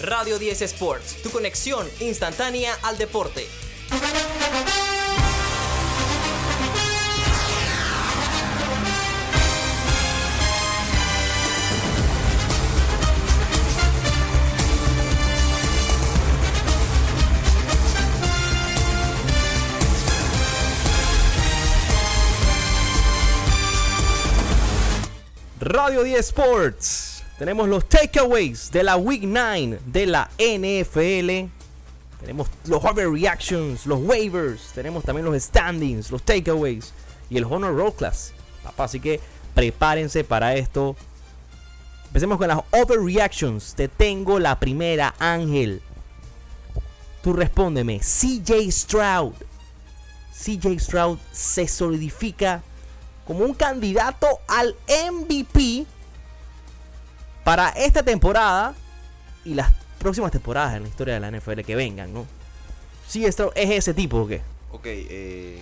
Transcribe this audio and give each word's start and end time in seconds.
Radio 0.00 0.38
10 0.38 0.62
Sports, 0.62 1.22
tu 1.24 1.30
conexión 1.32 1.84
instantánea 1.98 2.72
al 2.84 2.96
deporte. 2.98 3.48
Radio 25.58 26.04
10 26.04 26.20
Sports. 26.20 27.07
Tenemos 27.38 27.68
los 27.68 27.88
takeaways 27.88 28.72
de 28.72 28.82
la 28.82 28.96
Week 28.96 29.22
9 29.24 29.78
de 29.86 30.06
la 30.06 30.28
NFL. 30.38 31.48
Tenemos 32.20 32.48
los 32.64 32.84
overreactions, 32.84 33.86
los 33.86 34.00
waivers. 34.00 34.72
Tenemos 34.74 35.04
también 35.04 35.24
los 35.24 35.40
standings, 35.40 36.10
los 36.10 36.20
takeaways 36.24 36.92
y 37.30 37.36
el 37.36 37.44
Honor 37.44 37.76
Roll 37.76 37.94
Class. 37.94 38.32
Papá, 38.64 38.84
así 38.84 38.98
que 38.98 39.20
prepárense 39.54 40.24
para 40.24 40.56
esto. 40.56 40.96
Empecemos 42.06 42.38
con 42.38 42.48
las 42.48 42.58
overreactions. 42.72 43.74
Te 43.76 43.86
tengo 43.86 44.40
la 44.40 44.58
primera, 44.58 45.14
Ángel. 45.20 45.80
Tú 47.22 47.34
respóndeme. 47.34 48.00
CJ 48.00 48.68
Stroud. 48.72 49.34
CJ 50.32 50.80
Stroud 50.80 51.18
se 51.30 51.68
solidifica 51.68 52.62
como 53.24 53.44
un 53.44 53.54
candidato 53.54 54.26
al 54.48 54.74
MVP 54.88 55.86
para 57.48 57.70
esta 57.70 58.02
temporada 58.02 58.74
y 59.42 59.54
las 59.54 59.72
próximas 59.98 60.30
temporadas 60.30 60.76
en 60.76 60.82
la 60.82 60.88
historia 60.90 61.14
de 61.14 61.20
la 61.20 61.30
NFL 61.30 61.60
que 61.62 61.74
vengan, 61.74 62.12
¿no? 62.12 62.26
Sí, 63.06 63.24
esto 63.24 63.52
es 63.54 63.70
ese 63.70 63.94
tipo 63.94 64.18
o 64.18 64.26
qué? 64.26 64.42
Ok, 64.70 64.82
eh, 64.84 65.58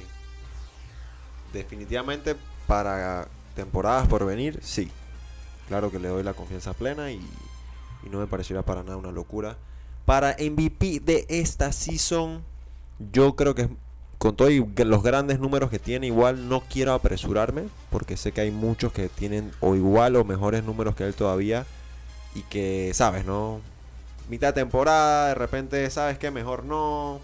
definitivamente 1.53 2.35
para 2.67 3.29
temporadas 3.55 4.09
por 4.09 4.27
venir, 4.27 4.59
sí. 4.65 4.91
Claro 5.69 5.93
que 5.93 6.01
le 6.01 6.09
doy 6.09 6.25
la 6.25 6.35
confianza 6.35 6.73
plena 6.73 7.13
y, 7.13 7.25
y 8.03 8.09
no 8.11 8.19
me 8.19 8.27
pareciera 8.27 8.63
para 8.63 8.83
nada 8.83 8.97
una 8.97 9.13
locura. 9.13 9.57
Para 10.07 10.35
MVP 10.41 10.99
de 10.99 11.25
esta 11.29 11.71
season, 11.71 12.43
yo 13.13 13.37
creo 13.37 13.55
que 13.55 13.69
con 14.19 14.35
todos 14.35 14.51
los 14.51 15.03
grandes 15.05 15.39
números 15.39 15.71
que 15.71 15.79
tiene, 15.79 16.09
igual 16.09 16.49
no 16.49 16.65
quiero 16.69 16.95
apresurarme, 16.95 17.69
porque 17.91 18.17
sé 18.17 18.33
que 18.33 18.41
hay 18.41 18.51
muchos 18.51 18.93
que 18.93 19.09
tienen 19.09 19.53
o 19.61 19.77
igual 19.77 20.17
o 20.17 20.25
mejores 20.25 20.65
números 20.65 20.97
que 20.97 21.05
él 21.05 21.15
todavía, 21.15 21.65
y 22.37 22.43
que, 22.43 22.93
sabes, 22.93 23.25
¿no? 23.25 23.63
Mitad 24.29 24.49
de 24.49 24.61
temporada, 24.61 25.29
de 25.29 25.35
repente, 25.35 25.89
¿sabes 25.91 26.19
qué? 26.19 26.31
Mejor 26.31 26.65
no. 26.65 27.21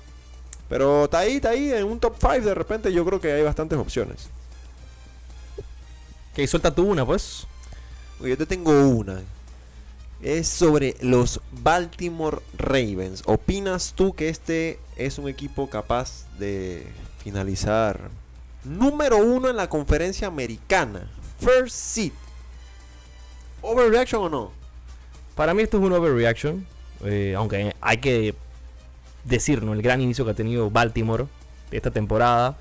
Pero 0.70 1.04
está 1.04 1.18
ahí, 1.18 1.36
está 1.36 1.50
ahí, 1.50 1.70
en 1.70 1.84
un 1.84 2.00
top 2.00 2.16
5 2.18 2.40
de 2.40 2.54
repente 2.54 2.92
yo 2.92 3.04
creo 3.04 3.20
que 3.20 3.30
hay 3.30 3.42
bastantes 3.42 3.78
opciones. 3.78 4.30
Que 6.34 6.46
suelta 6.46 6.74
tú 6.74 6.84
una, 6.84 7.04
pues. 7.04 7.46
Yo 8.20 8.38
te 8.38 8.46
tengo 8.46 8.70
una. 8.88 9.20
Es 10.22 10.48
sobre 10.48 10.96
los 11.00 11.42
Baltimore 11.50 12.38
Ravens. 12.56 13.22
¿Opinas 13.26 13.92
tú 13.94 14.14
que 14.14 14.30
este 14.30 14.78
es 14.96 15.18
un 15.18 15.28
equipo 15.28 15.68
capaz 15.68 16.24
de 16.38 16.86
finalizar 17.18 18.08
número 18.64 19.18
uno 19.18 19.50
en 19.50 19.56
la 19.56 19.68
conferencia 19.68 20.28
americana? 20.28 21.10
First 21.38 21.76
seed. 21.76 22.12
¿Overreaction 23.60 24.22
o 24.22 24.28
no? 24.30 24.61
Para 25.34 25.54
mí 25.54 25.62
esto 25.62 25.78
es 25.78 25.82
un 25.84 25.92
overreaction. 25.92 26.66
eh, 27.04 27.34
aunque 27.36 27.74
hay 27.80 27.98
que 27.98 28.34
decir, 29.24 29.62
¿no? 29.62 29.72
El 29.72 29.82
gran 29.82 30.00
inicio 30.00 30.24
que 30.24 30.30
ha 30.30 30.34
tenido 30.34 30.70
Baltimore 30.70 31.26
esta 31.72 31.90
temporada. 31.90 32.56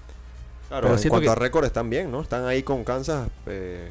Claro, 0.68 0.88
Pero 0.88 1.02
en 1.02 1.10
cuanto 1.10 1.26
que- 1.26 1.30
a 1.32 1.36
récord 1.36 1.66
están 1.66 1.90
bien, 1.90 2.12
¿no? 2.12 2.22
Están 2.22 2.46
ahí 2.46 2.64
con 2.64 2.84
Kansas 2.84 3.30
eh, 3.46 3.90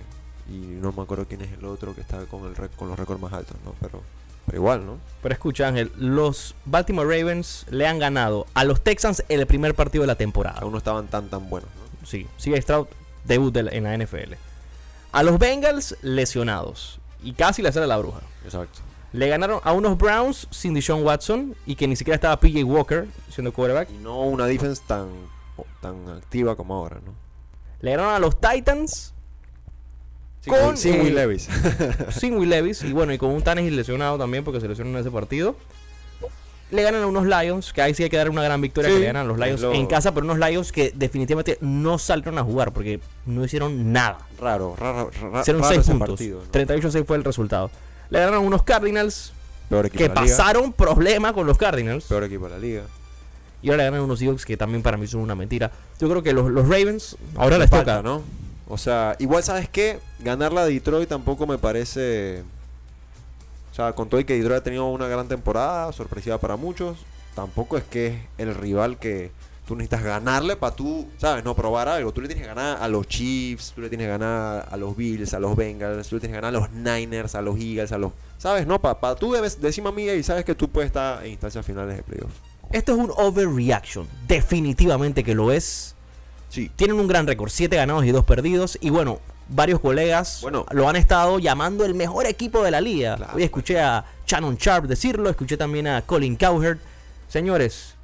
y 0.48 0.54
no 0.54 0.92
me 0.92 1.02
acuerdo 1.02 1.26
quién 1.28 1.42
es 1.42 1.52
el 1.58 1.64
otro 1.66 1.94
que 1.94 2.00
está 2.00 2.24
con, 2.26 2.46
el 2.46 2.54
con 2.70 2.88
los 2.88 2.98
récords 2.98 3.20
más 3.20 3.32
altos, 3.32 3.56
¿no? 3.64 3.74
Pero, 3.80 4.02
pero 4.46 4.56
igual, 4.58 4.86
¿no? 4.86 4.98
Pero 5.22 5.32
escucha, 5.34 5.68
Ángel, 5.68 5.92
los 5.96 6.54
Baltimore 6.64 7.06
Ravens 7.06 7.66
le 7.70 7.86
han 7.86 7.98
ganado 7.98 8.46
a 8.54 8.64
los 8.64 8.80
Texans 8.82 9.22
en 9.28 9.40
el 9.40 9.46
primer 9.46 9.74
partido 9.74 10.02
de 10.02 10.08
la 10.08 10.14
temporada. 10.16 10.58
Aún 10.60 10.72
no 10.72 10.78
estaban 10.78 11.06
tan 11.08 11.28
tan 11.28 11.48
buenos, 11.50 11.68
¿no? 11.76 12.06
Sí, 12.06 12.26
sigue 12.38 12.60
Stroud, 12.62 12.86
debut 13.24 13.52
de 13.52 13.62
la- 13.64 13.70
en 13.72 13.84
la 13.84 13.94
NFL. 13.94 14.36
A 15.12 15.22
los 15.22 15.38
Bengals 15.38 15.96
lesionados. 16.02 16.99
Y 17.22 17.32
casi 17.32 17.62
le 17.62 17.70
sale 17.72 17.86
la 17.86 17.98
bruja. 17.98 18.20
Exacto. 18.44 18.80
Le 19.12 19.28
ganaron 19.28 19.60
a 19.64 19.72
unos 19.72 19.98
Browns 19.98 20.46
sin 20.50 20.72
Deshaun 20.74 21.04
Watson 21.04 21.54
y 21.66 21.74
que 21.74 21.88
ni 21.88 21.96
siquiera 21.96 22.14
estaba 22.14 22.38
PJ 22.38 22.62
Walker 22.64 23.06
siendo 23.28 23.52
quarterback. 23.52 23.90
Y 23.90 23.98
no 23.98 24.20
una 24.22 24.46
defense 24.46 24.80
tan, 24.86 25.08
tan 25.80 26.08
activa 26.08 26.54
como 26.56 26.74
ahora, 26.74 26.96
¿no? 27.04 27.12
Le 27.80 27.90
ganaron 27.92 28.14
a 28.14 28.18
los 28.20 28.38
Titans 28.40 29.12
Sin, 30.42 30.52
Con, 30.54 30.68
Will- 30.68 30.76
sin 30.76 30.94
eh, 30.94 31.00
Will 31.02 31.14
Levis. 31.14 31.48
sin 32.10 32.36
Will 32.38 32.48
Levis 32.50 32.82
y 32.84 32.92
bueno, 32.92 33.12
y 33.12 33.18
con 33.18 33.30
un 33.30 33.42
Tannehill 33.42 33.74
lesionado 33.76 34.16
también 34.16 34.44
porque 34.44 34.60
se 34.60 34.68
lesionó 34.68 34.90
en 34.90 34.96
ese 34.98 35.10
partido. 35.10 35.56
Le 36.70 36.82
ganan 36.84 37.02
a 37.02 37.06
unos 37.08 37.26
Lions, 37.26 37.72
que 37.72 37.82
ahí 37.82 37.94
sí 37.94 38.04
hay 38.04 38.10
que 38.10 38.16
dar 38.16 38.30
una 38.30 38.44
gran 38.44 38.60
victoria 38.60 38.90
Sí, 38.90 38.94
que 38.94 39.00
le 39.00 39.06
ganan 39.06 39.24
a 39.24 39.28
los 39.28 39.38
Lions 39.38 39.60
lo- 39.60 39.72
en 39.72 39.86
casa, 39.86 40.14
pero 40.14 40.24
unos 40.24 40.38
Lions 40.38 40.70
que 40.70 40.92
definitivamente 40.94 41.58
no 41.60 41.98
salieron 41.98 42.38
a 42.38 42.44
jugar 42.44 42.72
porque 42.72 43.00
no 43.26 43.44
hicieron 43.44 43.92
nada. 43.92 44.18
Raro, 44.40 44.74
raro, 44.76 45.10
raro. 45.20 45.40
Hicieron 45.40 45.62
raro 45.62 45.74
6 45.74 45.80
ese 45.80 45.92
puntos. 45.92 46.20
¿no? 46.20 46.42
38-6 46.52 47.04
fue 47.04 47.16
el 47.16 47.24
resultado. 47.24 47.70
Le 48.08 48.18
ganaron 48.18 48.44
unos 48.44 48.62
Cardinals 48.62 49.32
que 49.92 50.10
pasaron 50.10 50.72
problema 50.72 51.32
con 51.32 51.46
los 51.46 51.56
Cardinals. 51.56 52.04
Peor 52.04 52.24
equipo 52.24 52.46
de 52.46 52.50
la 52.50 52.58
liga. 52.58 52.82
Y 53.62 53.68
ahora 53.68 53.84
le 53.84 53.90
ganan 53.90 54.00
unos 54.00 54.18
Seahawks 54.18 54.44
que 54.44 54.56
también 54.56 54.82
para 54.82 54.96
mí 54.96 55.06
son 55.06 55.20
una 55.20 55.34
mentira. 55.34 55.70
Yo 56.00 56.08
creo 56.08 56.22
que 56.22 56.32
los, 56.32 56.50
los 56.50 56.64
Ravens 56.68 57.16
ahora 57.36 57.58
les 57.58 57.70
falta, 57.70 57.98
toca. 57.98 58.08
¿no? 58.08 58.22
O 58.68 58.78
sea, 58.78 59.16
igual 59.18 59.42
sabes 59.42 59.68
qué, 59.68 59.98
ganar 60.20 60.52
la 60.52 60.64
de 60.64 60.72
Detroit 60.72 61.08
tampoco 61.08 61.46
me 61.46 61.58
parece. 61.58 62.42
O 63.70 63.74
sea, 63.74 63.92
con 63.92 64.08
todo 64.08 64.20
y 64.20 64.24
que 64.24 64.36
Detroit 64.36 64.60
ha 64.60 64.64
tenido 64.64 64.86
una 64.86 65.08
gran 65.08 65.28
temporada, 65.28 65.92
sorpresiva 65.92 66.38
para 66.38 66.56
muchos, 66.56 66.98
tampoco 67.34 67.76
es 67.76 67.84
que 67.84 68.06
es 68.08 68.14
el 68.38 68.54
rival 68.54 68.98
que 68.98 69.30
tú 69.70 69.76
necesitas 69.76 70.02
ganarle 70.02 70.56
para 70.56 70.74
tú, 70.74 71.06
¿sabes? 71.16 71.44
No 71.44 71.54
probar 71.54 71.88
algo. 71.88 72.12
Tú 72.12 72.20
le 72.20 72.26
tienes 72.26 72.42
que 72.42 72.48
ganar 72.52 72.82
a 72.82 72.88
los 72.88 73.06
Chiefs, 73.06 73.70
tú 73.72 73.80
le 73.80 73.88
tienes 73.88 74.06
que 74.08 74.10
ganar 74.10 74.66
a 74.68 74.76
los 74.76 74.96
Bills, 74.96 75.32
a 75.32 75.38
los 75.38 75.54
Bengals, 75.54 76.08
tú 76.08 76.16
le 76.16 76.20
tienes 76.20 76.36
que 76.36 76.40
ganar 76.42 76.56
a 76.56 76.60
los 76.60 76.70
Niners, 76.72 77.36
a 77.36 77.40
los 77.40 77.56
Eagles, 77.56 77.92
a 77.92 77.98
los. 77.98 78.10
¿Sabes? 78.36 78.66
No, 78.66 78.80
para 78.80 79.14
tú 79.14 79.32
debes 79.32 79.60
decirme 79.60 79.90
a 79.90 79.92
mí 79.92 80.08
y 80.08 80.24
sabes 80.24 80.44
que 80.44 80.56
tú 80.56 80.68
puedes 80.68 80.88
estar 80.88 81.24
en 81.24 81.30
instancias 81.30 81.64
finales 81.64 81.96
de 81.98 82.02
playoffs. 82.02 82.34
Esto 82.72 82.92
es 82.92 82.98
un 82.98 83.12
overreaction. 83.16 84.08
Definitivamente 84.26 85.22
que 85.22 85.36
lo 85.36 85.52
es. 85.52 85.94
Sí. 86.48 86.68
Tienen 86.74 86.98
un 86.98 87.06
gran 87.06 87.28
récord, 87.28 87.48
7 87.48 87.76
ganados 87.76 88.04
y 88.04 88.10
2 88.10 88.24
perdidos. 88.24 88.76
Y 88.80 88.90
bueno, 88.90 89.20
varios 89.48 89.78
colegas 89.78 90.40
Bueno. 90.42 90.66
lo 90.72 90.88
han 90.88 90.96
estado 90.96 91.38
llamando 91.38 91.84
el 91.84 91.94
mejor 91.94 92.26
equipo 92.26 92.64
de 92.64 92.72
la 92.72 92.80
liga. 92.80 93.16
Claro. 93.16 93.36
Hoy 93.36 93.44
escuché 93.44 93.78
a 93.78 94.04
Shannon 94.26 94.56
Sharp 94.56 94.86
decirlo, 94.86 95.30
escuché 95.30 95.56
también 95.56 95.86
a 95.86 96.02
Colin 96.02 96.34
Cowherd. 96.34 96.78
Señores, 97.28 97.94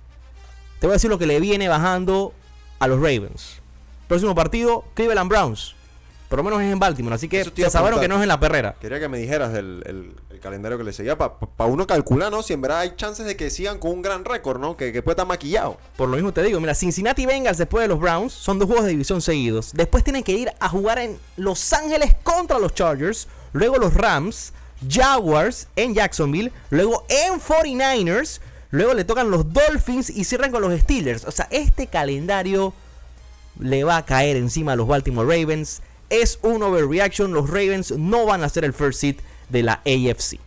te 0.79 0.87
voy 0.87 0.93
a 0.93 0.95
decir 0.95 1.11
lo 1.11 1.19
que 1.19 1.27
le 1.27 1.41
viene 1.41 1.69
bajando 1.69 2.33
a 2.79 2.87
los 2.87 2.99
Ravens. 2.99 3.61
Próximo 4.09 4.35
partido, 4.35 4.85
Cleveland 4.95 5.29
Browns. 5.29 5.75
Por 6.29 6.39
lo 6.39 6.43
menos 6.43 6.61
es 6.61 6.73
en 6.73 6.79
Baltimore, 6.79 7.15
así 7.15 7.29
que 7.29 7.45
ya 7.55 7.69
a 7.69 7.71
sabrán 7.71 8.01
que 8.01 8.09
no 8.09 8.17
es 8.17 8.23
en 8.23 8.29
la 8.29 8.41
perrera. 8.41 8.75
Quería 8.81 8.99
que 8.99 9.09
me 9.09 9.19
dijeras 9.19 9.55
el, 9.55 10.17
el 10.37 10.41
calendario 10.41 10.79
que 10.79 10.85
le 10.85 10.93
seguía 10.93 11.19
para 11.19 11.71
uno 11.71 11.87
calcular, 11.87 12.31
¿no? 12.31 12.43
Si 12.43 12.53
en 12.53 12.61
verdad 12.61 12.81
hay 12.81 12.95
chances 12.95 13.27
de 13.27 13.37
que 13.37 13.51
sigan 13.51 13.79
con 13.79 13.91
un 13.91 14.03
gran 14.03 14.25
récord, 14.25 14.61
¿no? 14.61 14.77
Que, 14.77 14.93
que 14.93 15.03
pueda 15.03 15.15
estar 15.15 15.27
maquillado. 15.27 15.79
Por 15.97 16.09
lo 16.09 16.17
mismo 16.17 16.33
te 16.33 16.43
digo, 16.43 16.61
mira, 16.61 16.75
Cincinnati 16.75 17.27
Bengals 17.27 17.59
después 17.59 17.83
de 17.83 17.89
los 17.89 17.99
Browns 17.99 18.33
son 18.33 18.59
dos 18.59 18.67
juegos 18.67 18.85
de 18.85 18.93
división 18.93 19.21
seguidos. 19.21 19.73
Después 19.73 20.05
tienen 20.05 20.23
que 20.23 20.33
ir 20.33 20.53
a 20.61 20.69
jugar 20.69 20.99
en 20.99 21.19
Los 21.37 21.73
Ángeles 21.73 22.15
contra 22.23 22.59
los 22.59 22.75
Chargers, 22.75 23.29
luego 23.53 23.79
los 23.79 23.95
Rams, 23.95 24.53
Jaguars 24.89 25.69
en 25.75 25.95
Jacksonville, 25.95 26.53
luego 26.71 27.05
en 27.09 27.41
49ers, 27.41 28.41
luego 28.71 28.95
le 28.95 29.05
tocan 29.05 29.31
los 29.31 29.53
Dolphins 29.53 30.11
y 30.11 30.25
cierran 30.25 30.51
con 30.51 30.63
los 30.63 30.79
Steelers. 30.81 31.25
O 31.25 31.31
sea, 31.31 31.49
este 31.51 31.87
calendario 31.87 32.73
le 33.59 33.85
va 33.85 33.97
a 33.99 34.05
caer 34.05 34.37
encima 34.37 34.73
a 34.73 34.77
los 34.77 34.87
Baltimore 34.87 35.27
Ravens. 35.29 35.83
Es 36.11 36.39
un 36.43 36.63
overreaction, 36.63 37.33
los 37.33 37.49
Ravens 37.49 37.93
no 37.93 38.27
van 38.27 38.43
a 38.45 38.49
ser 38.49 38.65
el 38.65 38.73
first 38.73 39.01
seed 39.01 39.17
de 39.49 39.63
la 39.63 39.81
AFC. 39.85 40.39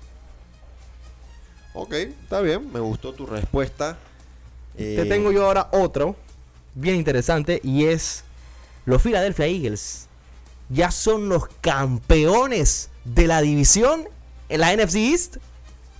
Ok, 1.73 1.93
está 1.93 2.41
bien, 2.41 2.71
me 2.71 2.79
gustó 2.79 3.13
tu 3.13 3.25
respuesta. 3.25 3.97
Te 4.75 5.01
Eh, 5.01 5.05
tengo 5.05 5.31
yo 5.31 5.45
ahora 5.45 5.69
otro, 5.71 6.15
bien 6.73 6.95
interesante, 6.95 7.59
y 7.63 7.85
es 7.85 8.23
los 8.85 9.01
Philadelphia 9.01 9.45
Eagles. 9.45 10.07
Ya 10.69 10.91
son 10.91 11.29
los 11.29 11.47
campeones 11.61 12.89
de 13.03 13.27
la 13.27 13.41
división 13.41 14.07
en 14.49 14.61
la 14.61 14.73
NFC 14.75 14.95
East. 14.95 15.37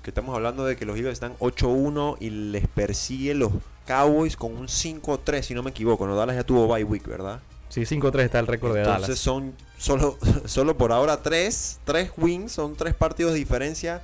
Que 0.01 0.11
estamos 0.11 0.35
hablando 0.35 0.65
de 0.65 0.75
que 0.75 0.85
los 0.85 0.95
Eagles 0.95 1.13
están 1.13 1.35
8-1 1.39 2.17
y 2.19 2.29
les 2.29 2.67
persigue 2.67 3.33
los 3.33 3.51
Cowboys 3.87 4.35
con 4.37 4.55
un 4.55 4.67
5-3, 4.67 5.41
si 5.41 5.53
no 5.53 5.63
me 5.63 5.71
equivoco. 5.71 6.07
No, 6.07 6.15
Dallas 6.15 6.35
ya 6.35 6.43
tuvo 6.43 6.67
bye 6.73 6.83
week, 6.83 7.05
¿verdad? 7.07 7.39
Sí, 7.69 7.81
5-3 7.81 8.19
está 8.21 8.39
el 8.39 8.47
récord 8.47 8.73
de 8.73 8.79
Entonces 8.79 9.07
Dallas. 9.07 9.19
son 9.19 9.53
solo, 9.77 10.17
solo 10.45 10.77
por 10.77 10.91
ahora 10.91 11.21
tres, 11.21 11.79
tres 11.85 12.11
wins, 12.17 12.51
son 12.51 12.75
tres 12.75 12.93
partidos 12.95 13.33
de 13.33 13.39
diferencia. 13.39 14.01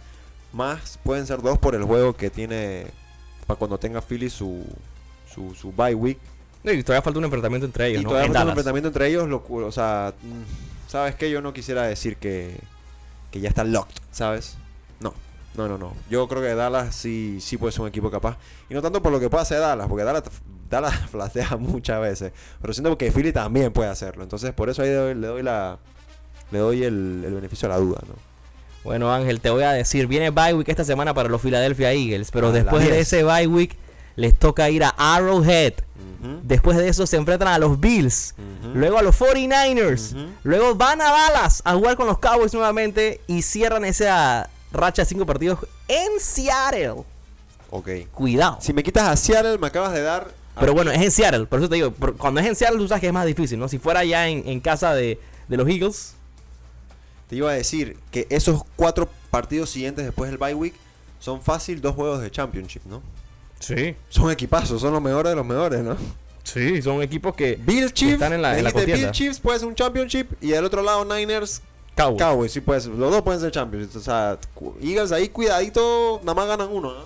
más 0.54 1.00
pueden 1.04 1.26
ser 1.28 1.42
dos 1.42 1.58
por 1.58 1.76
el 1.76 1.84
juego 1.84 2.16
que 2.16 2.30
tiene 2.30 2.88
para 3.48 3.58
cuando 3.58 3.78
tenga 3.78 4.02
Philly 4.02 4.30
su, 4.30 4.64
su, 5.34 5.54
su 5.56 5.72
bye 5.72 5.96
week. 5.96 6.20
Y 6.64 6.82
todavía 6.84 7.04
falta 7.04 7.20
un 7.20 7.26
enfrentamiento 7.26 7.68
entre 7.68 7.88
ellos, 7.90 8.02
y 8.02 8.04
¿no? 8.04 8.10
todavía 8.10 8.28
En 8.28 8.34
falta 8.34 8.44
un 8.44 8.50
enfrentamiento 8.50 8.88
entre 8.88 9.08
ellos, 9.08 9.30
lo 9.30 9.44
o 9.48 9.72
sea, 9.72 10.14
mm, 10.20 10.90
¿sabes 10.90 11.14
qué? 11.16 11.30
Yo 11.30 11.40
no 11.42 11.54
quisiera 11.54 11.84
decir 11.84 12.18
que, 12.18 12.58
que 13.30 13.40
ya 13.40 13.50
está 13.50 13.64
locked, 13.64 13.96
¿sabes? 14.12 14.58
No, 15.58 15.68
no, 15.68 15.78
no. 15.78 15.94
Yo 16.10 16.28
creo 16.28 16.42
que 16.42 16.54
Dallas 16.56 16.96
sí, 16.96 17.38
sí 17.42 17.58
puede 17.58 17.72
ser 17.72 17.82
un 17.82 17.88
equipo 17.88 18.12
capaz. 18.12 18.38
Y 18.70 18.74
no 18.74 18.82
tanto 18.82 19.02
por 19.02 19.12
lo 19.12 19.20
que 19.20 19.30
pueda 19.30 19.44
hacer 19.44 19.60
Dallas, 19.60 19.88
porque 19.88 20.04
Dallas, 20.04 20.24
Dallas 20.70 20.94
flastea 21.12 21.56
muchas 21.58 22.02
veces. 22.02 22.32
Pero 22.62 22.74
siento 22.74 22.98
que 22.98 23.12
Philly 23.12 23.32
también 23.32 23.72
puede 23.72 23.90
hacerlo. 23.90 24.24
Entonces, 24.24 24.54
por 24.54 24.70
eso 24.70 24.82
ahí 24.82 24.90
le 24.90 24.96
doy, 24.96 25.16
le 25.16 25.28
doy 25.28 25.44
la... 25.44 25.80
Le 26.52 26.60
doy 26.60 26.84
el, 26.84 27.24
el 27.26 27.34
beneficio 27.34 27.68
a 27.68 27.70
la 27.72 27.78
duda, 27.78 28.02
¿no? 28.08 28.14
Bueno, 28.84 29.12
Ángel, 29.12 29.42
te 29.42 29.50
voy 29.50 29.64
a 29.64 29.72
decir, 29.72 30.06
viene 30.06 30.30
bye 30.30 30.54
week 30.54 30.70
esta 30.70 30.84
semana 30.84 31.12
para 31.16 31.28
los 31.28 31.42
Philadelphia 31.42 31.92
Eagles, 31.92 32.30
pero 32.30 32.52
después 32.52 32.84
de 32.84 32.92
10. 32.92 33.02
ese 33.02 33.24
bye 33.24 33.48
week 33.48 33.76
les 34.16 34.38
toca 34.38 34.70
ir 34.70 34.84
a 34.84 34.90
Arrowhead. 34.90 35.74
Después 36.44 36.78
de 36.78 36.88
eso 36.88 37.06
se 37.08 37.18
enfrentan 37.18 37.48
a 37.48 37.58
los 37.60 37.80
Bills, 37.80 38.36
luego 38.74 38.98
a 39.00 39.02
los 39.04 39.20
49ers, 39.20 40.14
Ujú. 40.14 40.28
luego 40.44 40.76
van 40.76 41.02
a 41.02 41.06
Dallas 41.12 41.62
a 41.66 41.74
jugar 41.74 41.96
con 41.96 42.06
los 42.08 42.20
Cowboys 42.20 42.54
nuevamente 42.54 43.22
y 43.28 43.42
cierran 43.42 43.86
esa 43.86 44.50
racha 44.76 45.02
de 45.04 45.08
cinco 45.08 45.26
partidos 45.26 45.60
en 45.88 46.20
Seattle. 46.20 47.04
Ok. 47.72 47.90
Cuidado. 48.12 48.58
Si 48.62 48.74
me 48.74 48.84
quitas 48.84 49.04
a 49.08 49.16
Seattle, 49.16 49.58
me 49.58 49.68
acabas 49.68 49.94
de 49.94 50.02
dar... 50.02 50.32
Pero 50.60 50.74
bueno, 50.74 50.90
es 50.92 51.02
en 51.02 51.12
Seattle, 51.12 51.46
por 51.48 51.60
eso 51.60 51.68
te 51.68 51.76
digo, 51.76 51.92
por- 51.92 52.16
cuando 52.16 52.40
es 52.40 52.48
en 52.48 52.56
Seattle 52.56 52.78
tú 52.80 52.88
sabes 52.88 53.02
que 53.02 53.08
es 53.08 53.14
más 53.14 53.26
difícil, 53.26 53.60
¿no? 53.60 53.68
Si 53.68 53.78
fuera 53.78 54.06
ya 54.06 54.30
en, 54.30 54.48
en 54.48 54.62
casa 54.62 54.94
de, 54.94 55.20
de 55.50 55.58
los 55.58 55.68
Eagles, 55.68 56.14
Te 57.30 57.36
iba 57.36 57.50
a 57.52 57.54
decir 57.54 57.98
que 58.12 58.26
esos 58.30 58.62
cuatro 58.78 59.10
partidos 59.32 59.70
siguientes 59.70 60.06
después 60.06 60.30
del 60.30 60.38
bye 60.38 60.54
week 60.54 60.74
son 61.20 61.42
fácil 61.42 61.82
dos 61.82 61.94
juegos 61.96 62.22
de 62.22 62.32
championship, 62.32 62.84
¿no? 62.86 63.02
sí, 63.60 63.96
Son 64.10 64.32
equipazos, 64.32 64.80
son 64.80 64.94
los 64.94 65.02
mejores 65.02 65.32
de 65.32 65.36
los 65.36 65.46
mejores, 65.46 65.82
¿no? 65.82 65.98
sí, 66.44 66.82
son 66.82 67.02
equipos 67.02 67.36
que 67.36 67.56
Bill 67.62 67.92
Chiefs, 67.92 68.14
están 68.14 68.32
en 68.34 68.42
la- 68.42 68.58
en 68.58 68.64
la 68.64 68.70
dijiste, 68.70 68.80
contienda. 68.92 69.08
Bill 69.08 69.12
Chiefs 69.12 69.40
puede 69.40 69.60
ser 69.60 69.68
un 69.68 69.76
championship 69.76 70.32
y 70.40 70.50
del 70.52 70.64
otro 70.64 70.84
lado 70.84 71.04
Niners, 71.04 71.62
Cowboys. 71.96 72.20
Cowboys, 72.20 72.52
sí 72.52 72.62
puede 72.62 72.82
ser. 72.82 72.92
Los 72.92 73.12
dos 73.12 73.22
pueden 73.22 73.40
ser 73.40 73.52
champions. 73.52 73.96
O 73.96 74.00
sea, 74.02 74.38
Eagles 74.82 75.12
ahí 75.12 75.30
cuidadito, 75.30 76.20
nada 76.24 76.34
más 76.34 76.48
ganan 76.48 76.70
uno, 76.72 76.94
¿no? 76.94 77.04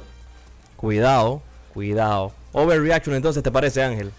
Cuidado, 0.75 1.41
cuidado. 1.73 2.31
Overreaction 2.53 3.15
entonces, 3.15 3.43
¿te 3.43 3.51
parece, 3.51 3.83
Ángel? 3.83 4.11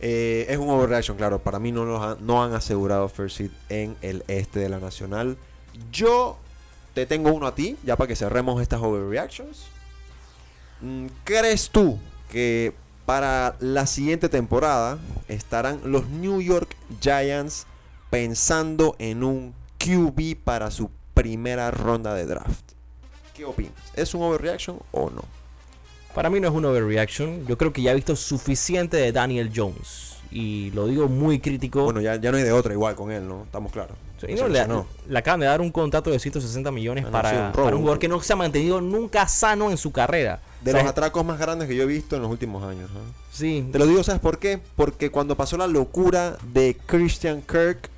Eh, 0.00 0.46
es 0.48 0.58
un 0.58 0.68
overreaction, 0.70 1.16
claro. 1.16 1.38
Para 1.38 1.58
mí 1.58 1.70
no, 1.72 1.84
los 1.84 2.00
han- 2.02 2.18
no 2.26 2.42
han 2.42 2.54
asegurado 2.54 3.08
first 3.08 3.36
seed 3.36 3.50
en 3.68 3.96
el 4.02 4.24
este 4.28 4.58
de 4.60 4.68
la 4.68 4.78
Nacional. 4.80 5.36
Yo 5.92 6.36
te 6.94 7.06
tengo 7.06 7.32
uno 7.32 7.46
a 7.46 7.54
ti, 7.54 7.76
ya 7.84 7.96
para 7.96 8.08
que 8.08 8.16
cerremos 8.16 8.60
estas 8.62 8.80
overreactions. 8.80 9.66
Mm, 10.80 11.06
¿Crees 11.24 11.70
tú 11.70 11.98
que 12.30 12.74
para 13.06 13.56
la 13.60 13.86
siguiente 13.86 14.28
temporada 14.28 14.98
estarán 15.28 15.80
los 15.84 16.08
New 16.08 16.40
York 16.40 16.74
Giants 17.00 17.66
pensando 18.10 18.96
en 18.98 19.22
un 19.24 19.54
QB 19.98 20.36
para 20.44 20.70
su 20.70 20.90
primera 21.14 21.70
ronda 21.70 22.14
de 22.14 22.26
draft? 22.26 22.72
¿Qué 23.34 23.44
opinas? 23.44 23.72
¿Es 23.94 24.14
un 24.14 24.22
overreaction 24.22 24.78
o 24.92 25.10
no? 25.10 25.22
Para 26.14 26.28
mí 26.30 26.40
no 26.40 26.48
es 26.48 26.54
un 26.54 26.64
overreaction. 26.64 27.46
Yo 27.46 27.56
creo 27.56 27.72
que 27.72 27.82
ya 27.82 27.92
he 27.92 27.94
visto 27.94 28.16
suficiente 28.16 28.96
de 28.96 29.12
Daniel 29.12 29.50
Jones. 29.54 30.16
Y 30.30 30.70
lo 30.72 30.86
digo 30.86 31.08
muy 31.08 31.38
crítico. 31.38 31.84
Bueno, 31.84 32.00
ya, 32.00 32.16
ya 32.16 32.30
no 32.30 32.36
hay 32.36 32.42
de 32.42 32.52
otra 32.52 32.72
igual 32.74 32.94
con 32.96 33.10
él, 33.10 33.26
¿no? 33.26 33.44
Estamos 33.44 33.72
claros. 33.72 33.96
Sí, 34.20 34.34
no, 34.34 34.48
le, 34.48 34.66
le 35.08 35.18
acaban 35.18 35.40
de 35.40 35.46
dar 35.46 35.60
un 35.60 35.70
contrato 35.70 36.10
de 36.10 36.18
160 36.18 36.70
millones 36.72 37.04
Ah, 37.04 37.06
no, 37.06 37.12
para, 37.12 37.30
sí, 37.30 37.36
un 37.36 37.52
robo. 37.52 37.64
para 37.64 37.76
un 37.76 37.82
jugador 37.82 37.98
que 38.00 38.08
no 38.08 38.20
se 38.20 38.32
ha 38.32 38.36
mantenido 38.36 38.80
nunca 38.80 39.26
sano 39.28 39.70
en 39.70 39.76
su 39.78 39.92
carrera. 39.92 40.40
De 40.60 40.72
los 40.72 40.82
atracos 40.84 41.24
más 41.24 41.38
grandes 41.38 41.68
que 41.68 41.76
yo 41.76 41.84
he 41.84 41.86
visto 41.86 42.16
en 42.16 42.22
los 42.22 42.30
últimos 42.30 42.64
años. 42.64 42.90
Sí, 43.32 43.66
Te 43.70 43.78
lo 43.78 43.86
digo, 43.86 44.02
¿sabes 44.02 44.20
por 44.20 44.38
qué? 44.40 44.58
Porque 44.74 45.10
cuando 45.10 45.36
pasó 45.36 45.56
la 45.56 45.68
locura 45.68 46.36
de 46.52 46.76
Christian 46.86 47.40
Kirk, 47.42 47.88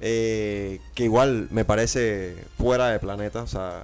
eh, 0.00 0.80
que 0.94 1.04
igual 1.04 1.48
me 1.50 1.64
parece 1.64 2.36
fuera 2.56 2.88
de 2.88 2.98
planeta, 2.98 3.42
o 3.42 3.46
sea, 3.46 3.82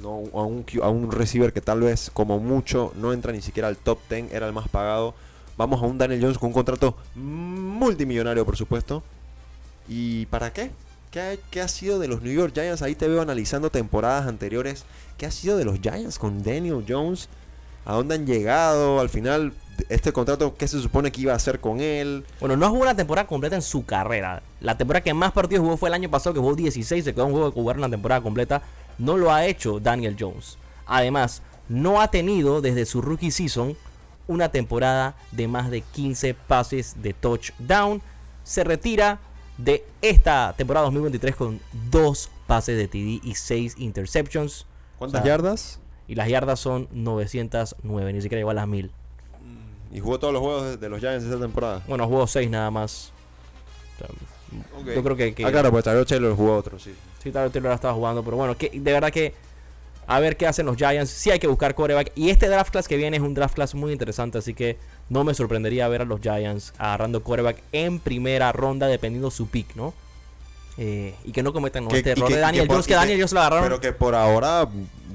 no 0.00 0.22
a 0.32 0.44
un, 0.44 0.64
a 0.82 0.88
un 0.88 1.10
receiver 1.10 1.52
que 1.52 1.60
tal 1.60 1.80
vez 1.80 2.10
como 2.12 2.38
mucho 2.38 2.92
no 2.96 3.12
entra 3.12 3.32
ni 3.32 3.42
siquiera 3.42 3.68
al 3.68 3.76
top 3.76 3.98
10, 4.08 4.32
era 4.32 4.46
el 4.46 4.52
más 4.52 4.68
pagado. 4.68 5.14
Vamos 5.56 5.82
a 5.82 5.86
un 5.86 5.98
Daniel 5.98 6.22
Jones 6.22 6.38
con 6.38 6.48
un 6.48 6.52
contrato 6.54 6.96
multimillonario, 7.14 8.46
por 8.46 8.56
supuesto. 8.56 9.02
¿Y 9.88 10.26
para 10.26 10.52
qué? 10.52 10.70
¿Qué 11.10 11.40
qué 11.50 11.60
ha 11.60 11.68
sido 11.68 11.98
de 11.98 12.06
los 12.06 12.22
New 12.22 12.32
York 12.32 12.54
Giants? 12.54 12.82
Ahí 12.82 12.94
te 12.94 13.08
veo 13.08 13.20
analizando 13.20 13.70
temporadas 13.70 14.26
anteriores. 14.26 14.84
¿Qué 15.18 15.26
ha 15.26 15.30
sido 15.30 15.56
de 15.56 15.64
los 15.64 15.80
Giants 15.80 16.18
con 16.18 16.42
Daniel 16.42 16.84
Jones? 16.88 17.28
¿A 17.84 17.94
dónde 17.94 18.14
han 18.14 18.26
llegado? 18.26 19.00
Al 19.00 19.08
final, 19.08 19.52
este 19.88 20.12
contrato, 20.12 20.54
¿qué 20.56 20.68
se 20.68 20.80
supone 20.80 21.10
que 21.10 21.20
iba 21.22 21.32
a 21.32 21.36
hacer 21.36 21.60
con 21.60 21.80
él? 21.80 22.24
Bueno, 22.40 22.56
no 22.56 22.68
jugó 22.68 22.82
una 22.82 22.94
temporada 22.96 23.26
completa 23.26 23.56
en 23.56 23.62
su 23.62 23.84
carrera. 23.84 24.42
La 24.60 24.76
temporada 24.76 25.02
que 25.02 25.14
más 25.14 25.32
partidos 25.32 25.64
jugó 25.64 25.76
fue 25.76 25.88
el 25.88 25.94
año 25.94 26.10
pasado, 26.10 26.34
que 26.34 26.40
jugó 26.40 26.54
16, 26.54 27.04
se 27.04 27.14
quedó 27.14 27.26
un 27.26 27.32
juego 27.32 27.46
de 27.46 27.52
jugar 27.52 27.78
una 27.78 27.88
temporada 27.88 28.20
completa. 28.20 28.62
No 28.98 29.16
lo 29.16 29.32
ha 29.32 29.46
hecho 29.46 29.80
Daniel 29.80 30.16
Jones. 30.18 30.58
Además, 30.86 31.42
no 31.68 32.00
ha 32.00 32.08
tenido 32.10 32.60
desde 32.60 32.84
su 32.84 33.00
rookie 33.00 33.30
season 33.30 33.76
una 34.26 34.50
temporada 34.50 35.16
de 35.32 35.48
más 35.48 35.70
de 35.70 35.80
15 35.80 36.34
pases 36.34 36.96
de 37.02 37.14
touchdown. 37.14 38.02
Se 38.44 38.64
retira 38.64 39.18
de 39.58 39.84
esta 40.02 40.54
temporada 40.56 40.84
2023 40.86 41.36
con 41.36 41.60
dos 41.90 42.30
pases 42.46 42.76
de 42.76 42.88
TD 42.88 43.24
y 43.24 43.34
6 43.34 43.76
interceptions. 43.78 44.66
¿Cuántas 44.98 45.20
O 45.20 45.24
sea, 45.24 45.32
yardas? 45.32 45.80
Y 46.08 46.14
las 46.16 46.28
yardas 46.28 46.58
son 46.58 46.88
909, 46.92 48.12
ni 48.12 48.20
siquiera 48.20 48.40
llegó 48.40 48.50
a 48.50 48.54
las 48.54 48.66
1000. 48.66 48.90
Y 49.92 50.00
jugó 50.00 50.18
todos 50.18 50.32
los 50.32 50.42
juegos 50.42 50.80
de, 50.80 50.88
los 50.88 51.00
Giants 51.00 51.24
esta 51.24 51.38
temporada. 51.40 51.82
Bueno, 51.86 52.06
jugó 52.06 52.26
6 52.26 52.48
nada 52.50 52.70
más. 52.70 53.12
Yo 54.94 55.02
creo 55.02 55.16
que, 55.16 55.34
que 55.34 55.44
Ah, 55.44 55.50
claro, 55.50 55.70
pues 55.70 55.84
Tyrod 55.84 56.06
Taylor 56.06 56.34
jugó 56.34 56.56
otro, 56.56 56.78
sí. 56.78 56.94
sí, 57.22 57.30
Tyler 57.30 57.50
Taylor 57.50 57.70
la 57.70 57.74
estaba 57.74 57.94
jugando, 57.94 58.24
pero 58.24 58.36
bueno, 58.36 58.56
que 58.56 58.70
de 58.70 58.92
verdad 58.92 59.12
que 59.12 59.34
a 60.06 60.18
ver 60.18 60.36
qué 60.36 60.46
hacen 60.48 60.66
los 60.66 60.76
Giants. 60.76 61.08
Sí 61.10 61.30
hay 61.30 61.38
que 61.38 61.46
buscar 61.46 61.74
quarterback. 61.76 62.10
Y 62.16 62.30
este 62.30 62.48
draft 62.48 62.72
class 62.72 62.88
que 62.88 62.96
viene 62.96 63.16
es 63.16 63.22
un 63.22 63.32
draft 63.32 63.54
class 63.54 63.76
muy 63.76 63.92
interesante, 63.92 64.38
así 64.38 64.54
que 64.54 64.76
no 65.08 65.22
me 65.22 65.34
sorprendería 65.34 65.86
ver 65.86 66.02
a 66.02 66.04
los 66.04 66.20
Giants 66.20 66.72
agarrando 66.78 67.22
quarterback 67.22 67.62
en 67.70 68.00
primera 68.00 68.50
ronda, 68.50 68.88
dependiendo 68.88 69.30
su 69.30 69.46
pick, 69.48 69.76
¿no? 69.76 69.94
Eh, 70.78 71.14
y 71.24 71.30
que 71.30 71.44
no 71.44 71.52
cometan. 71.52 71.86
Que- 71.86 71.98
este 71.98 72.10
error 72.12 72.26
que- 72.26 72.34
de 72.34 72.40
Daniel 72.40 72.66
Jones, 72.68 72.86
que 72.86 72.92
que- 72.92 72.96
Daniel 72.96 73.18
Jones 73.18 73.32
lo 73.32 73.40
agarraron. 73.40 73.64
Pero 73.66 73.80
que 73.80 73.92
por 73.92 74.16
ahora 74.16 74.66